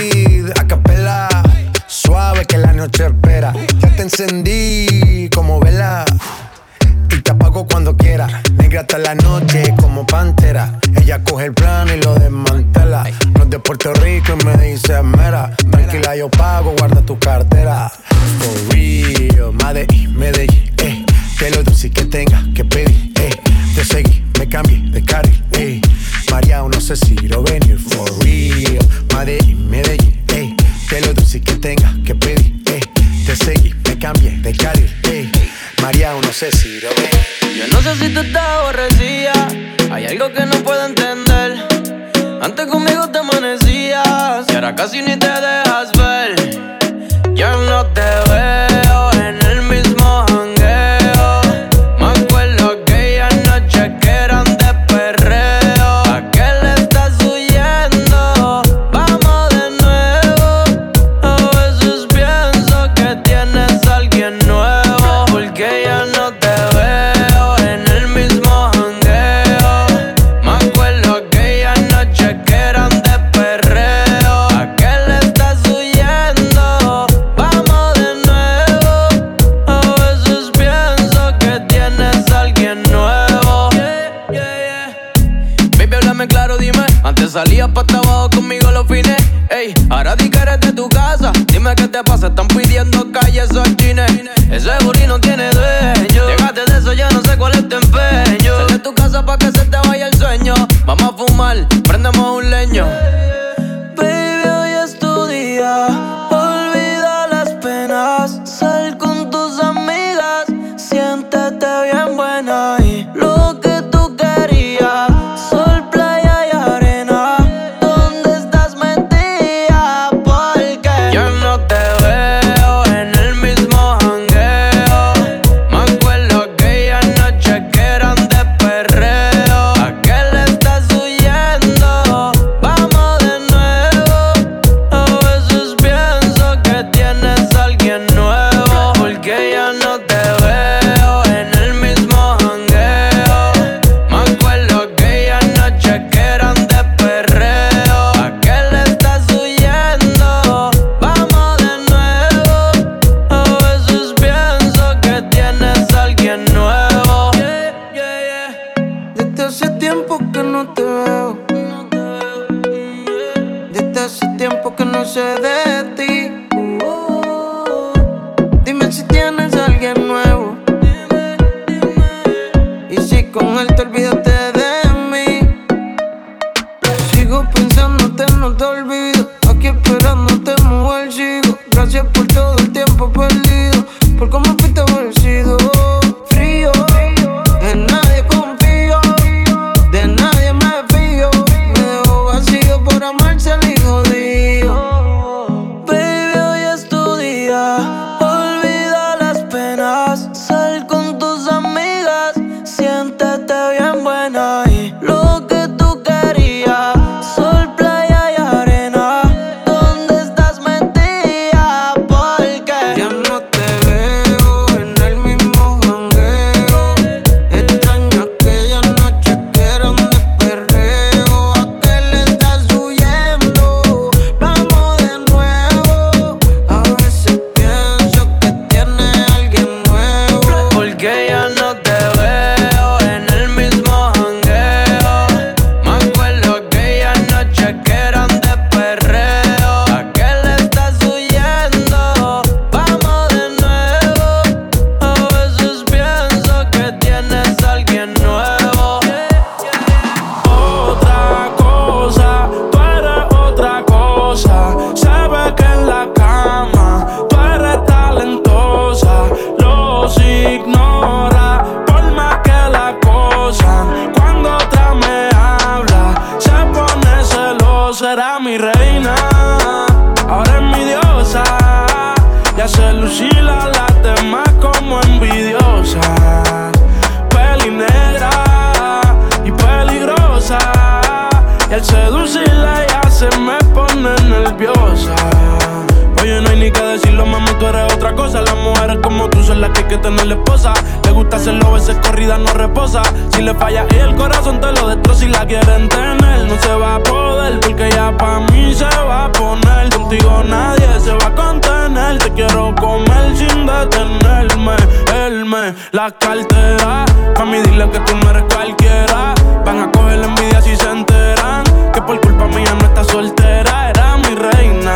Si 292.82 293.44
le 293.44 293.54
falla 293.54 293.86
y 293.92 293.96
el 294.00 294.16
corazón 294.16 294.60
te 294.60 294.72
lo 294.72 294.88
destroza 294.88 295.26
y 295.26 295.28
la 295.28 295.46
quieren 295.46 295.88
tener, 295.88 296.48
no 296.48 296.56
se 296.60 296.74
va 296.74 296.96
a 296.96 297.00
poder. 297.00 297.60
Porque 297.60 297.92
ya 297.92 298.12
pa' 298.18 298.40
mí 298.40 298.74
se 298.74 298.86
va 298.86 299.26
a 299.26 299.32
poner. 299.32 299.92
Contigo 299.96 300.42
nadie 300.44 300.88
se 301.00 301.14
va 301.14 301.28
a 301.28 301.36
contener. 301.36 302.18
Te 302.18 302.32
quiero 302.32 302.74
comer 302.74 303.38
sin 303.38 303.68
detenerme. 303.68 304.76
Él 305.14 305.46
me 305.46 305.76
la 305.92 306.10
cartera. 306.10 307.06
Mami, 307.38 307.60
dile 307.62 307.88
que 307.92 308.00
tú 308.00 308.18
no 308.18 308.32
eres 308.32 308.46
cualquiera. 308.52 309.36
Van 309.64 309.80
a 309.80 309.92
coger 309.92 310.18
la 310.18 310.26
envidia 310.26 310.60
si 310.60 310.76
se 310.76 310.90
enteran. 310.90 311.64
Que 311.94 312.02
por 312.02 312.20
culpa 312.20 312.48
mía 312.48 312.74
no 312.80 312.86
está 312.88 313.04
soltera. 313.04 313.92
Era 313.92 314.18
mi 314.18 314.34
reina. 314.34 314.94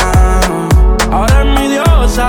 Ahora 1.11 1.43
es 1.43 1.59
mi 1.59 1.67
diosa. 1.67 2.25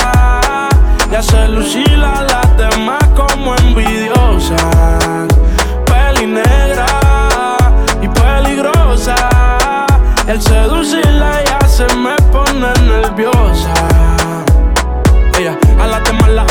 Ya 1.11 1.23
se 1.23 1.49
lucila 1.49 2.27
las 2.29 2.57
demás 2.59 3.03
como 3.17 3.57
envidiosas. 3.57 5.36
Negra 6.27 6.87
y 8.03 8.09
peligrosa. 8.09 9.15
Al 10.29 10.43
seducirla 10.43 11.45
ya 11.45 11.69
se 11.69 11.87
me 11.97 12.17
pone 12.33 12.73
nerviosa. 12.85 13.73
Ella 15.39 15.57
a 15.79 15.87
las 15.87 16.01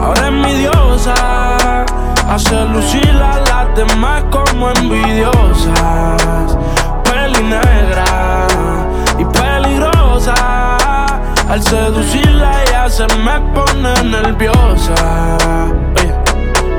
Ahora 0.00 0.26
es 0.26 0.32
mi 0.32 0.54
diosa. 0.54 1.14
Hace 2.28 2.64
lucir 2.66 3.10
a 3.22 3.40
las 3.40 3.76
demás 3.76 4.24
como 4.30 4.70
envidiosas. 4.70 6.56
Peli 7.04 7.42
negra 7.42 8.46
y 9.18 9.24
peligrosa. 9.24 10.34
Al 11.48 11.60
seducirla 11.62 12.64
ya 12.70 12.88
se 12.88 13.06
me 13.18 13.40
pone 13.52 13.92
nerviosa. 14.04 14.94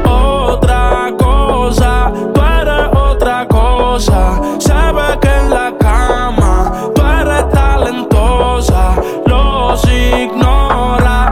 Otra 0.06 1.11
cosa, 1.18 2.11
tú 2.34 2.41
eres 2.41 2.88
otra 2.95 3.45
cosa. 3.48 4.39
Se 4.60 4.73
ve 4.73 5.19
que 5.22 5.27
en 5.27 5.49
la 5.49 5.73
cama 5.77 6.72
tú 6.95 7.02
eres 7.02 7.49
talentosa. 7.52 8.95
Los 9.26 9.84
ignora 9.85 11.31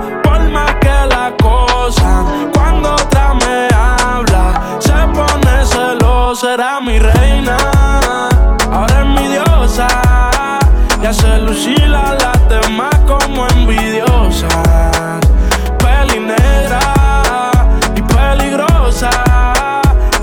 Era 6.41 6.79
mi 6.79 6.97
reina, 6.97 7.57
ahora 8.71 9.01
es 9.01 9.05
mi 9.07 9.27
diosa. 9.27 9.87
Ya 11.01 11.11
se 11.11 11.37
lucila 11.37 12.15
las 12.17 12.47
demás 12.47 12.95
como 13.05 13.45
envidiosas. 13.47 15.19
Peli 15.79 16.19
negra 16.21 16.79
y 17.93 18.01
peligrosa. 18.01 19.09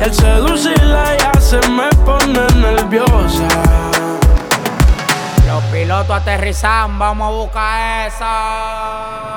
Y 0.00 0.04
al 0.04 0.14
seducirla 0.14 1.18
ya 1.18 1.38
se 1.38 1.58
me 1.68 1.90
pone 2.06 2.46
nerviosa. 2.54 3.48
Los 5.46 5.62
pilotos 5.64 6.16
aterrizan, 6.16 6.98
vamos 6.98 7.28
a 7.28 7.30
buscar 7.30 8.06
esa. 8.06 9.36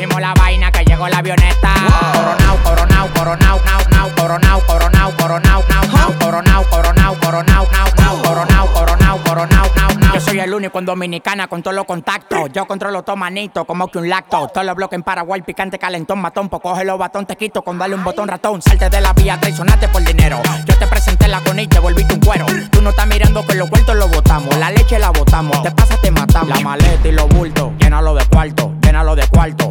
recogimos 0.00 0.20
la 0.20 0.34
vaina 0.34 0.72
que 0.72 0.84
llegó 0.84 1.08
la 1.08 1.18
avioneta. 1.18 1.74
Coronao, 2.12 2.56
coronao, 2.62 3.08
coronao, 3.12 3.60
nao, 3.64 3.80
nao, 3.90 4.10
coronao, 4.16 4.60
coronao, 4.66 5.16
coronao, 5.16 5.64
nao, 5.68 5.84
nao, 5.92 6.18
coronao, 6.18 6.64
coronao, 6.70 7.14
coronao, 7.20 7.68
nao, 7.70 7.86
nao, 7.96 8.22
coronao, 8.22 8.72
coronao, 8.72 9.18
coronao, 9.24 9.66
nao, 9.76 9.94
nao. 9.98 10.14
Yo 10.14 10.20
soy 10.20 10.40
el 10.40 10.54
único 10.54 10.78
en 10.78 10.86
Dominicana 10.86 11.48
con 11.48 11.62
todos 11.62 11.74
los 11.74 11.84
contactos. 11.84 12.50
Yo 12.52 12.66
controlo 12.66 13.02
todo 13.02 13.16
manito, 13.16 13.64
como 13.64 13.88
que 13.88 13.98
un 13.98 14.08
lacto. 14.08 14.48
Todos 14.48 14.66
los 14.66 14.74
bloques 14.74 14.96
en 14.96 15.02
Paraguay, 15.02 15.42
picante, 15.42 15.78
calentón, 15.78 16.18
matón. 16.20 16.48
Pues 16.48 16.62
coge 16.62 16.84
los 16.84 16.98
batón, 16.98 17.26
te 17.26 17.36
quito 17.36 17.62
con 17.62 17.78
darle 17.78 17.96
un 17.96 18.04
botón 18.04 18.28
ratón. 18.28 18.62
Salte 18.62 18.88
de 18.88 19.00
la 19.00 19.12
vía, 19.12 19.38
traicionaste 19.38 19.88
por 19.88 20.02
dinero. 20.02 20.40
Yo 20.64 20.76
te 20.78 20.86
presenté 20.86 21.28
la 21.28 21.40
con 21.40 21.58
y 21.58 21.66
te 21.66 21.78
volviste 21.78 22.14
un 22.14 22.20
cuero. 22.20 22.46
Tú 22.70 22.80
no 22.80 22.90
estás 22.90 23.06
mirando 23.06 23.46
que 23.46 23.54
los 23.54 23.68
vueltos 23.68 23.94
los 23.96 24.10
botamos. 24.10 24.56
La 24.56 24.70
leche 24.70 24.98
la 24.98 25.10
botamos. 25.10 25.62
Te 25.62 25.70
pasa, 25.72 25.96
te 25.98 26.10
matamos. 26.10 26.48
La 26.48 26.60
maleta 26.60 27.06
y 27.06 27.12
los 27.12 27.28
bultos, 27.28 27.72
llénalo 27.78 28.14
de 28.14 28.24
cuarto, 28.26 28.72
llénalo 28.82 29.14
de 29.14 29.26
cuarto, 29.28 29.70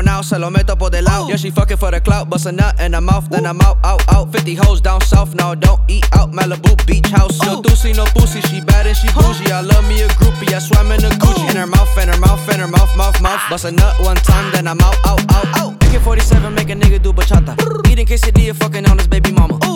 coronao, 0.00 0.22
se 0.22 0.38
lo 0.38 0.50
meto 0.50 0.76
por 0.76 0.90
del 0.90 1.04
lado. 1.04 1.28
Yeah, 1.28 1.36
she 1.36 1.50
fucking 1.50 1.76
for 1.76 1.90
the 1.90 2.00
clout, 2.00 2.28
bust 2.28 2.46
a 2.46 2.52
nut 2.52 2.80
in 2.80 2.92
her 2.92 3.00
mouth, 3.00 3.28
then 3.30 3.46
I'm 3.46 3.60
out, 3.60 3.78
out, 3.84 4.02
out. 4.12 4.32
50 4.32 4.54
hoes 4.54 4.80
down 4.80 5.00
south, 5.00 5.34
now 5.34 5.54
don't 5.54 5.80
eat 5.88 6.06
out. 6.12 6.32
Malibu 6.32 6.74
beach 6.86 7.08
house. 7.08 7.38
No 7.42 7.58
oh. 7.58 7.62
doozy, 7.62 7.94
no 7.94 8.04
pussy, 8.16 8.40
she 8.42 8.60
bad 8.60 8.86
and 8.86 8.96
she 8.96 9.08
bougie. 9.08 9.52
I 9.52 9.60
love 9.60 9.86
me 9.88 10.02
a 10.02 10.08
groupie, 10.08 10.52
I 10.52 10.58
swam 10.58 10.90
in 10.92 11.04
a 11.04 11.10
Gucci. 11.10 11.50
In 11.50 11.56
her 11.56 11.62
oh. 11.62 11.66
mouth, 11.66 11.98
in 11.98 12.08
her 12.08 12.18
mouth, 12.18 12.48
in 12.52 12.60
her 12.60 12.68
mouth, 12.68 12.96
mouth, 12.96 13.20
mouth. 13.20 13.40
Bust 13.50 13.64
a 13.64 13.70
nut 13.70 14.00
one 14.00 14.16
time, 14.16 14.52
then 14.52 14.66
I'm 14.68 14.80
out, 14.80 14.96
out, 15.06 15.20
out, 15.32 15.46
out. 15.58 15.84
AK 15.84 16.00
47, 16.02 16.54
make 16.54 16.70
a 16.70 16.74
nigga 16.74 17.02
do 17.02 17.12
bachata. 17.12 17.54
Eating 17.90 18.06
quesadilla, 18.06 18.54
fucking 18.54 18.86
on 18.88 18.98
his 18.98 19.08
baby 19.08 19.32
mama. 19.32 19.58
Oh. 19.62 19.69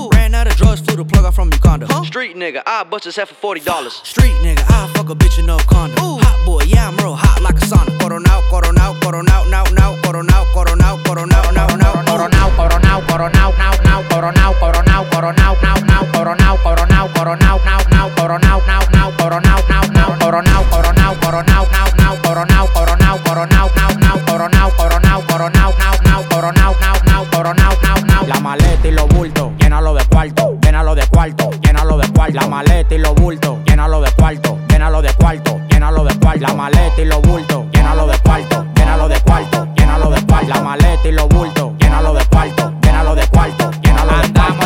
Cuz 0.75 0.81
flew 0.81 0.97
the 0.97 1.05
plug 1.05 1.25
out 1.25 1.35
from 1.35 1.53
Uganda. 1.53 1.87
Huh? 1.89 2.03
Street 2.03 2.35
nigga, 2.35 2.61
I 2.67 2.83
bust 2.83 3.05
his 3.05 3.15
head 3.15 3.29
for 3.29 3.35
forty 3.35 3.61
dollars. 3.61 3.95
Street 4.03 4.35
nigga, 4.43 4.65
I 4.69 4.91
fuck 4.93 5.09
a 5.09 5.15
bitch 5.15 5.39
in 5.39 5.47
no 5.47 5.57
condom. 5.71 6.03
Ooh. 6.05 6.19
Hot 6.19 6.45
boy, 6.45 6.65
yeah 6.67 6.89
I'm 6.89 6.97
real 6.97 7.15
hot 7.15 7.41
like 7.43 7.55
a 7.55 7.61
sauna. 7.61 7.97
Coron 8.01 8.25
now, 8.25 8.41
coron 8.51 8.77
out, 8.79 9.01
coron 9.01 9.29
out, 9.31 9.47
now, 9.51 9.63
now, 9.71 9.95
coron 10.03 10.27
now, 10.27 10.43
coron 10.53 10.83
out, 10.83 10.99
coron 11.05 11.33
out, 11.33 11.55
now, 11.55 11.69
now, 11.77 12.03
coron 12.11 12.31
now, 12.33 12.51
coron 12.59 12.85
out, 12.91 13.07
coron 13.07 13.37
out, 13.39 13.55
now, 13.55 13.79
now, 13.87 14.03
coron 14.11 14.35
now, 14.35 14.57
coron 14.59 14.89
out, 14.91 15.07
coron 15.15 15.39
out, 15.39 15.63
now, 15.63 15.79
now, 15.87 16.03
coron 16.11 16.39
now, 16.43 16.57
coron 16.59 16.91
out, 16.91 17.15
coron 17.15 17.39
out, 17.39 17.63
now, 17.63 17.79
now, 17.95 18.11
coron 18.19 18.43
out, 18.43 18.67
now, 18.67 18.83
now, 18.91 19.15
coron 19.15 19.47
out, 19.47 19.63
now, 19.71 19.87
now, 19.87 20.11
coron 20.11 20.43
now, 20.45 20.65
coron 20.65 20.99
out, 20.99 21.23
coron 21.23 21.51
out, 21.55 21.71
now, 21.71 21.87
now, 21.95 22.19
coron 22.19 22.49
now, 22.51 22.67
coron 22.75 22.99
out, 22.99 23.23
coron 23.23 23.53
out, 23.55 23.71
now, 23.79 23.95
now, 24.03 24.19
coron 24.27 24.51
now, 24.51 24.71
coron 24.75 25.07
out, 25.07 25.23
coron 25.31 25.55
out, 25.55 25.79
now, 25.79 25.95
now, 26.03 26.27
coron 26.27 26.59
out, 26.59 26.77
now, 26.81 26.99
now, 27.07 27.25
coron 27.31 27.61
out, 27.61 27.83
now, 27.83 27.97
now. 28.03 28.27
La 28.27 28.41
maleta 28.41 28.89
y 28.89 28.91
los 28.91 29.07
bultos, 29.09 29.53
llénalo 29.59 29.95
de 29.95 30.05
cuarto. 30.07 30.64
Llénalo 30.95 31.07
de 31.07 31.07
cuarto, 31.09 31.51
llénalo 31.61 31.99
de 31.99 32.09
cuarto. 32.13 32.35
La 32.35 32.47
maleta 32.47 32.95
y 32.95 32.99
los 32.99 33.15
bultos, 33.15 33.59
llénalo 33.67 34.01
de 34.01 34.11
cuarto, 34.13 34.59
llénalo 34.69 35.03
de 35.03 35.13
cuarto, 35.15 35.61
llénalo 35.71 36.05
de 36.05 36.19
cuarto. 36.19 36.41
La 36.41 36.55
maleta 36.55 37.03
y 37.03 37.05
los 37.05 37.23
bultos, 37.23 37.65
llénalo 37.73 38.07
de 38.07 38.19
cuarto, 38.19 38.67
llénalo 38.75 39.09
de 39.09 39.21
cuarto, 39.21 39.69
llénalo 39.77 40.11
de 40.11 40.27
cuarto. 40.27 40.49
La 40.49 40.61
maleta 40.61 41.09
y 41.09 41.13
los 41.13 41.29
bultos, 41.29 41.73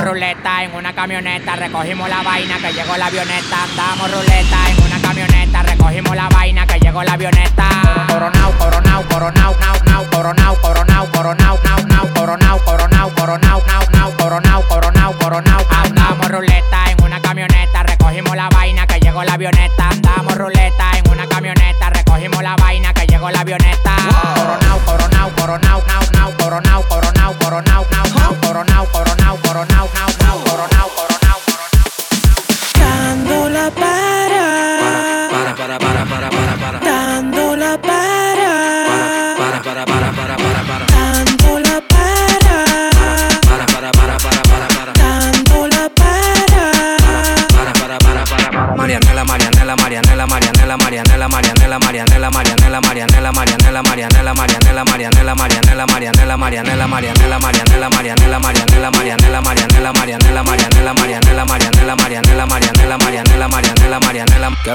ruleta 0.09 0.65
en 0.65 0.75
una 0.75 0.95
camioneta, 0.95 1.55
recogimos 1.55 2.09
la 2.09 2.23
vaina 2.23 2.57
que 2.57 2.73
llegó 2.73 2.97
la 2.97 3.07
avioneta. 3.07 3.65
Andamos 3.65 4.11
ruleta 4.11 4.71
en 4.71 4.83
una 4.83 4.99
camioneta, 5.03 5.63
recogimos 5.63 6.17
la 6.17 6.29
vaina 6.31 6.67
que 6.67 6.81
llegó 6.81 7.03
la 7.03 7.13
avioneta. 7.13 7.69
Coronao, 8.09 8.53
coronao, 8.53 9.03
coronao, 9.07 9.55
nao, 9.61 9.77
nao, 9.85 10.05
coronao, 10.11 10.57
coronao, 10.63 11.07
coronao, 11.13 11.59
nao, 11.63 11.87
nao, 11.87 12.15
coronao, 12.15 12.59
coronao, 12.65 13.11
coronao, 13.15 13.63
nao, 13.67 13.83
nao, 13.93 14.13
coronao, 14.17 14.63
coronao, 14.69 15.13
coronao. 15.19 15.67
Andamos 15.85 16.29
ruleta 16.31 16.91
en 16.91 17.05
una 17.05 17.21
camioneta, 17.21 17.83
recogimos 17.83 18.35
la 18.35 18.49
vaina 18.49 18.87
que 18.87 19.01
llegó 19.01 19.23
la 19.25 19.35
avioneta. 19.35 19.91
Andamos 19.91 20.35
ruleta 20.39 20.91
en 20.97 21.11
una 21.11 21.27
camioneta, 21.27 21.91
recogimos 21.91 22.43
la 22.43 22.57
vaina 22.57 22.95
que 22.95 23.07
llegó 23.07 23.29
la 23.31 23.41
avioneta. 23.41 23.95
Coronao, 24.37 24.79
coronao, 24.87 25.31
coronao, 25.37 25.83
nao, 25.87 26.03
nao, 26.13 26.33
coronao, 26.39 26.83
coronao, 26.89 27.35
coronao, 27.39 27.63
nao, 27.63 27.87
nao, 27.91 28.35
coronao, 28.41 28.41
coronao, 28.41 28.87
coronao, 28.87 28.87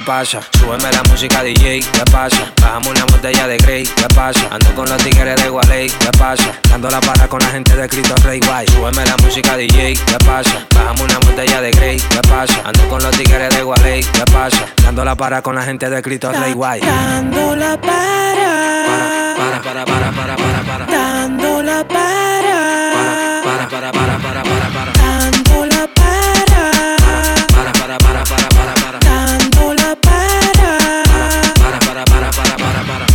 pasa? 0.04 0.42
Súbeme 0.60 0.92
la 0.92 1.04
música 1.10 1.44
DJ, 1.44 1.80
¿qué 1.80 2.12
pasa? 2.12 2.52
Bajamos 2.62 2.90
una 2.90 3.06
botella 3.06 3.48
de 3.48 3.58
Grey, 3.58 3.84
¿qué 3.84 4.08
pasa? 4.14 4.48
Ando 4.52 4.74
con 4.76 4.90
los 4.90 4.98
tigres 5.04 5.42
de 5.42 5.50
Gualey, 5.50 5.90
¿qué 5.90 6.10
pasa? 6.18 6.52
Dando 6.70 6.90
la 6.90 7.00
para 7.00 7.28
con 7.28 7.40
la 7.42 7.48
gente 7.48 7.76
de 7.76 7.88
Cristo 7.88 8.16
Rey 8.24 8.40
Guay. 8.40 8.68
Súbeme 8.68 9.06
la 9.06 9.16
música 9.18 9.56
DJ, 9.56 9.94
¿qué 9.94 10.18
pasa? 10.26 10.66
Bajamos 10.76 11.02
una 11.02 11.20
botella 11.20 11.62
de 11.62 11.72
Grey, 11.72 11.98
¿qué 11.98 12.22
pasa? 12.28 12.62
Ando 12.66 12.88
con 12.90 13.02
los 13.02 13.12
tigres 13.12 13.50
de 13.56 13.64
Gualey, 13.64 14.04
¿qué 14.04 14.26
pasa? 14.32 14.66
Dando 14.84 15.06
la 15.06 15.16
para 15.16 15.42
con 15.42 15.56
la 15.56 15.64
gente 15.64 15.90
de 15.90 16.02
Cristo 16.02 16.32
Rey 16.32 16.54
Guay. 16.54 16.82
Dando 16.82 17.56
la 17.56 17.80
para. 17.80 19.36
Para, 19.38 19.62
para, 19.62 19.86
para, 19.86 20.12
para, 20.12 20.36
para, 20.36 20.64
para. 20.64 20.86
Dando 20.86 21.64
la 21.64 21.88
para. 21.88 23.44
Para, 23.44 23.70
para, 23.70 23.92
para, 23.92 24.18
para, 24.20 24.44
para, 24.44 24.70
para. 24.70 24.92
Dando 24.94 25.66
la 25.66 25.88
para. 25.88 26.72
Para, 27.56 27.72
para, 27.72 27.98
para, 27.98 27.98
para, 27.98 28.24
para, 28.24 28.53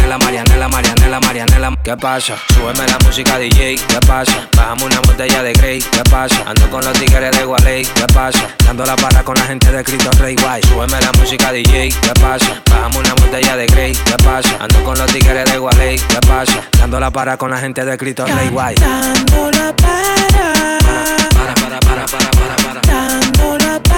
Marianela, 0.00 0.18
Marianela, 0.18 0.68
Marianela, 0.68 1.20
Marianela. 1.20 1.78
¿Qué 1.82 1.96
pasa? 1.96 2.36
Súbeme 2.54 2.86
la 2.86 2.98
música 3.04 3.38
DJ, 3.38 3.76
¿qué 3.76 4.00
pasa? 4.06 4.48
Bajamos 4.56 4.84
una 4.84 5.00
botella 5.00 5.42
de 5.42 5.52
Grey, 5.52 5.80
¿qué 5.80 6.02
pasa? 6.10 6.42
Ando 6.46 6.68
con 6.70 6.84
los 6.84 6.92
tigres 6.98 7.36
de 7.36 7.44
Gualey, 7.44 7.84
¿qué 7.84 8.06
pasa? 8.12 8.48
Dando 8.64 8.84
la 8.84 8.96
para 8.96 9.22
con 9.22 9.34
la 9.36 9.44
gente 9.44 9.70
de 9.70 9.84
Cristo 9.84 10.10
Rey 10.18 10.34
Guay. 10.36 10.62
Súbeme 10.62 11.00
la 11.00 11.12
música 11.12 11.52
DJ, 11.52 11.90
¿qué 11.90 12.12
pasa? 12.20 12.62
Bajamos 12.70 12.96
una 12.96 13.14
botella 13.14 13.56
de 13.56 13.66
Grey, 13.66 13.92
¿qué 13.92 14.24
pasa? 14.24 14.56
Ando 14.60 14.82
con 14.84 14.98
los 14.98 15.06
tigres 15.12 15.44
de 15.50 15.58
Gualey, 15.58 15.98
¿qué 15.98 16.20
pasa? 16.26 16.60
Dando 16.78 16.98
la 17.00 17.10
para 17.10 17.36
con 17.36 17.50
la 17.50 17.58
gente 17.58 17.84
de 17.84 17.96
Cristo 17.96 18.26
Rey 18.26 18.48
Guay. 18.48 18.76
Dando 18.76 19.50
la 19.50 19.74
para. 19.76 20.78
Para, 21.34 21.54
para, 21.54 21.80
para, 21.80 22.06
para, 22.06 22.30
para, 22.30 22.56
para. 22.56 22.80
Dando 22.86 23.58
la 23.58 23.80
para. 23.82 23.89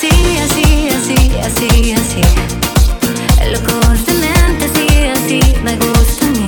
Así, 0.00 0.38
así, 0.38 0.88
así, 0.90 1.16
así, 1.40 1.92
así. 1.92 2.20
Loco 3.50 3.80
de 4.06 4.12
mente, 4.14 4.66
así, 4.66 5.08
así, 5.08 5.54
me 5.64 5.74
gusta 5.76 6.24
a 6.24 6.30
mí. 6.30 6.47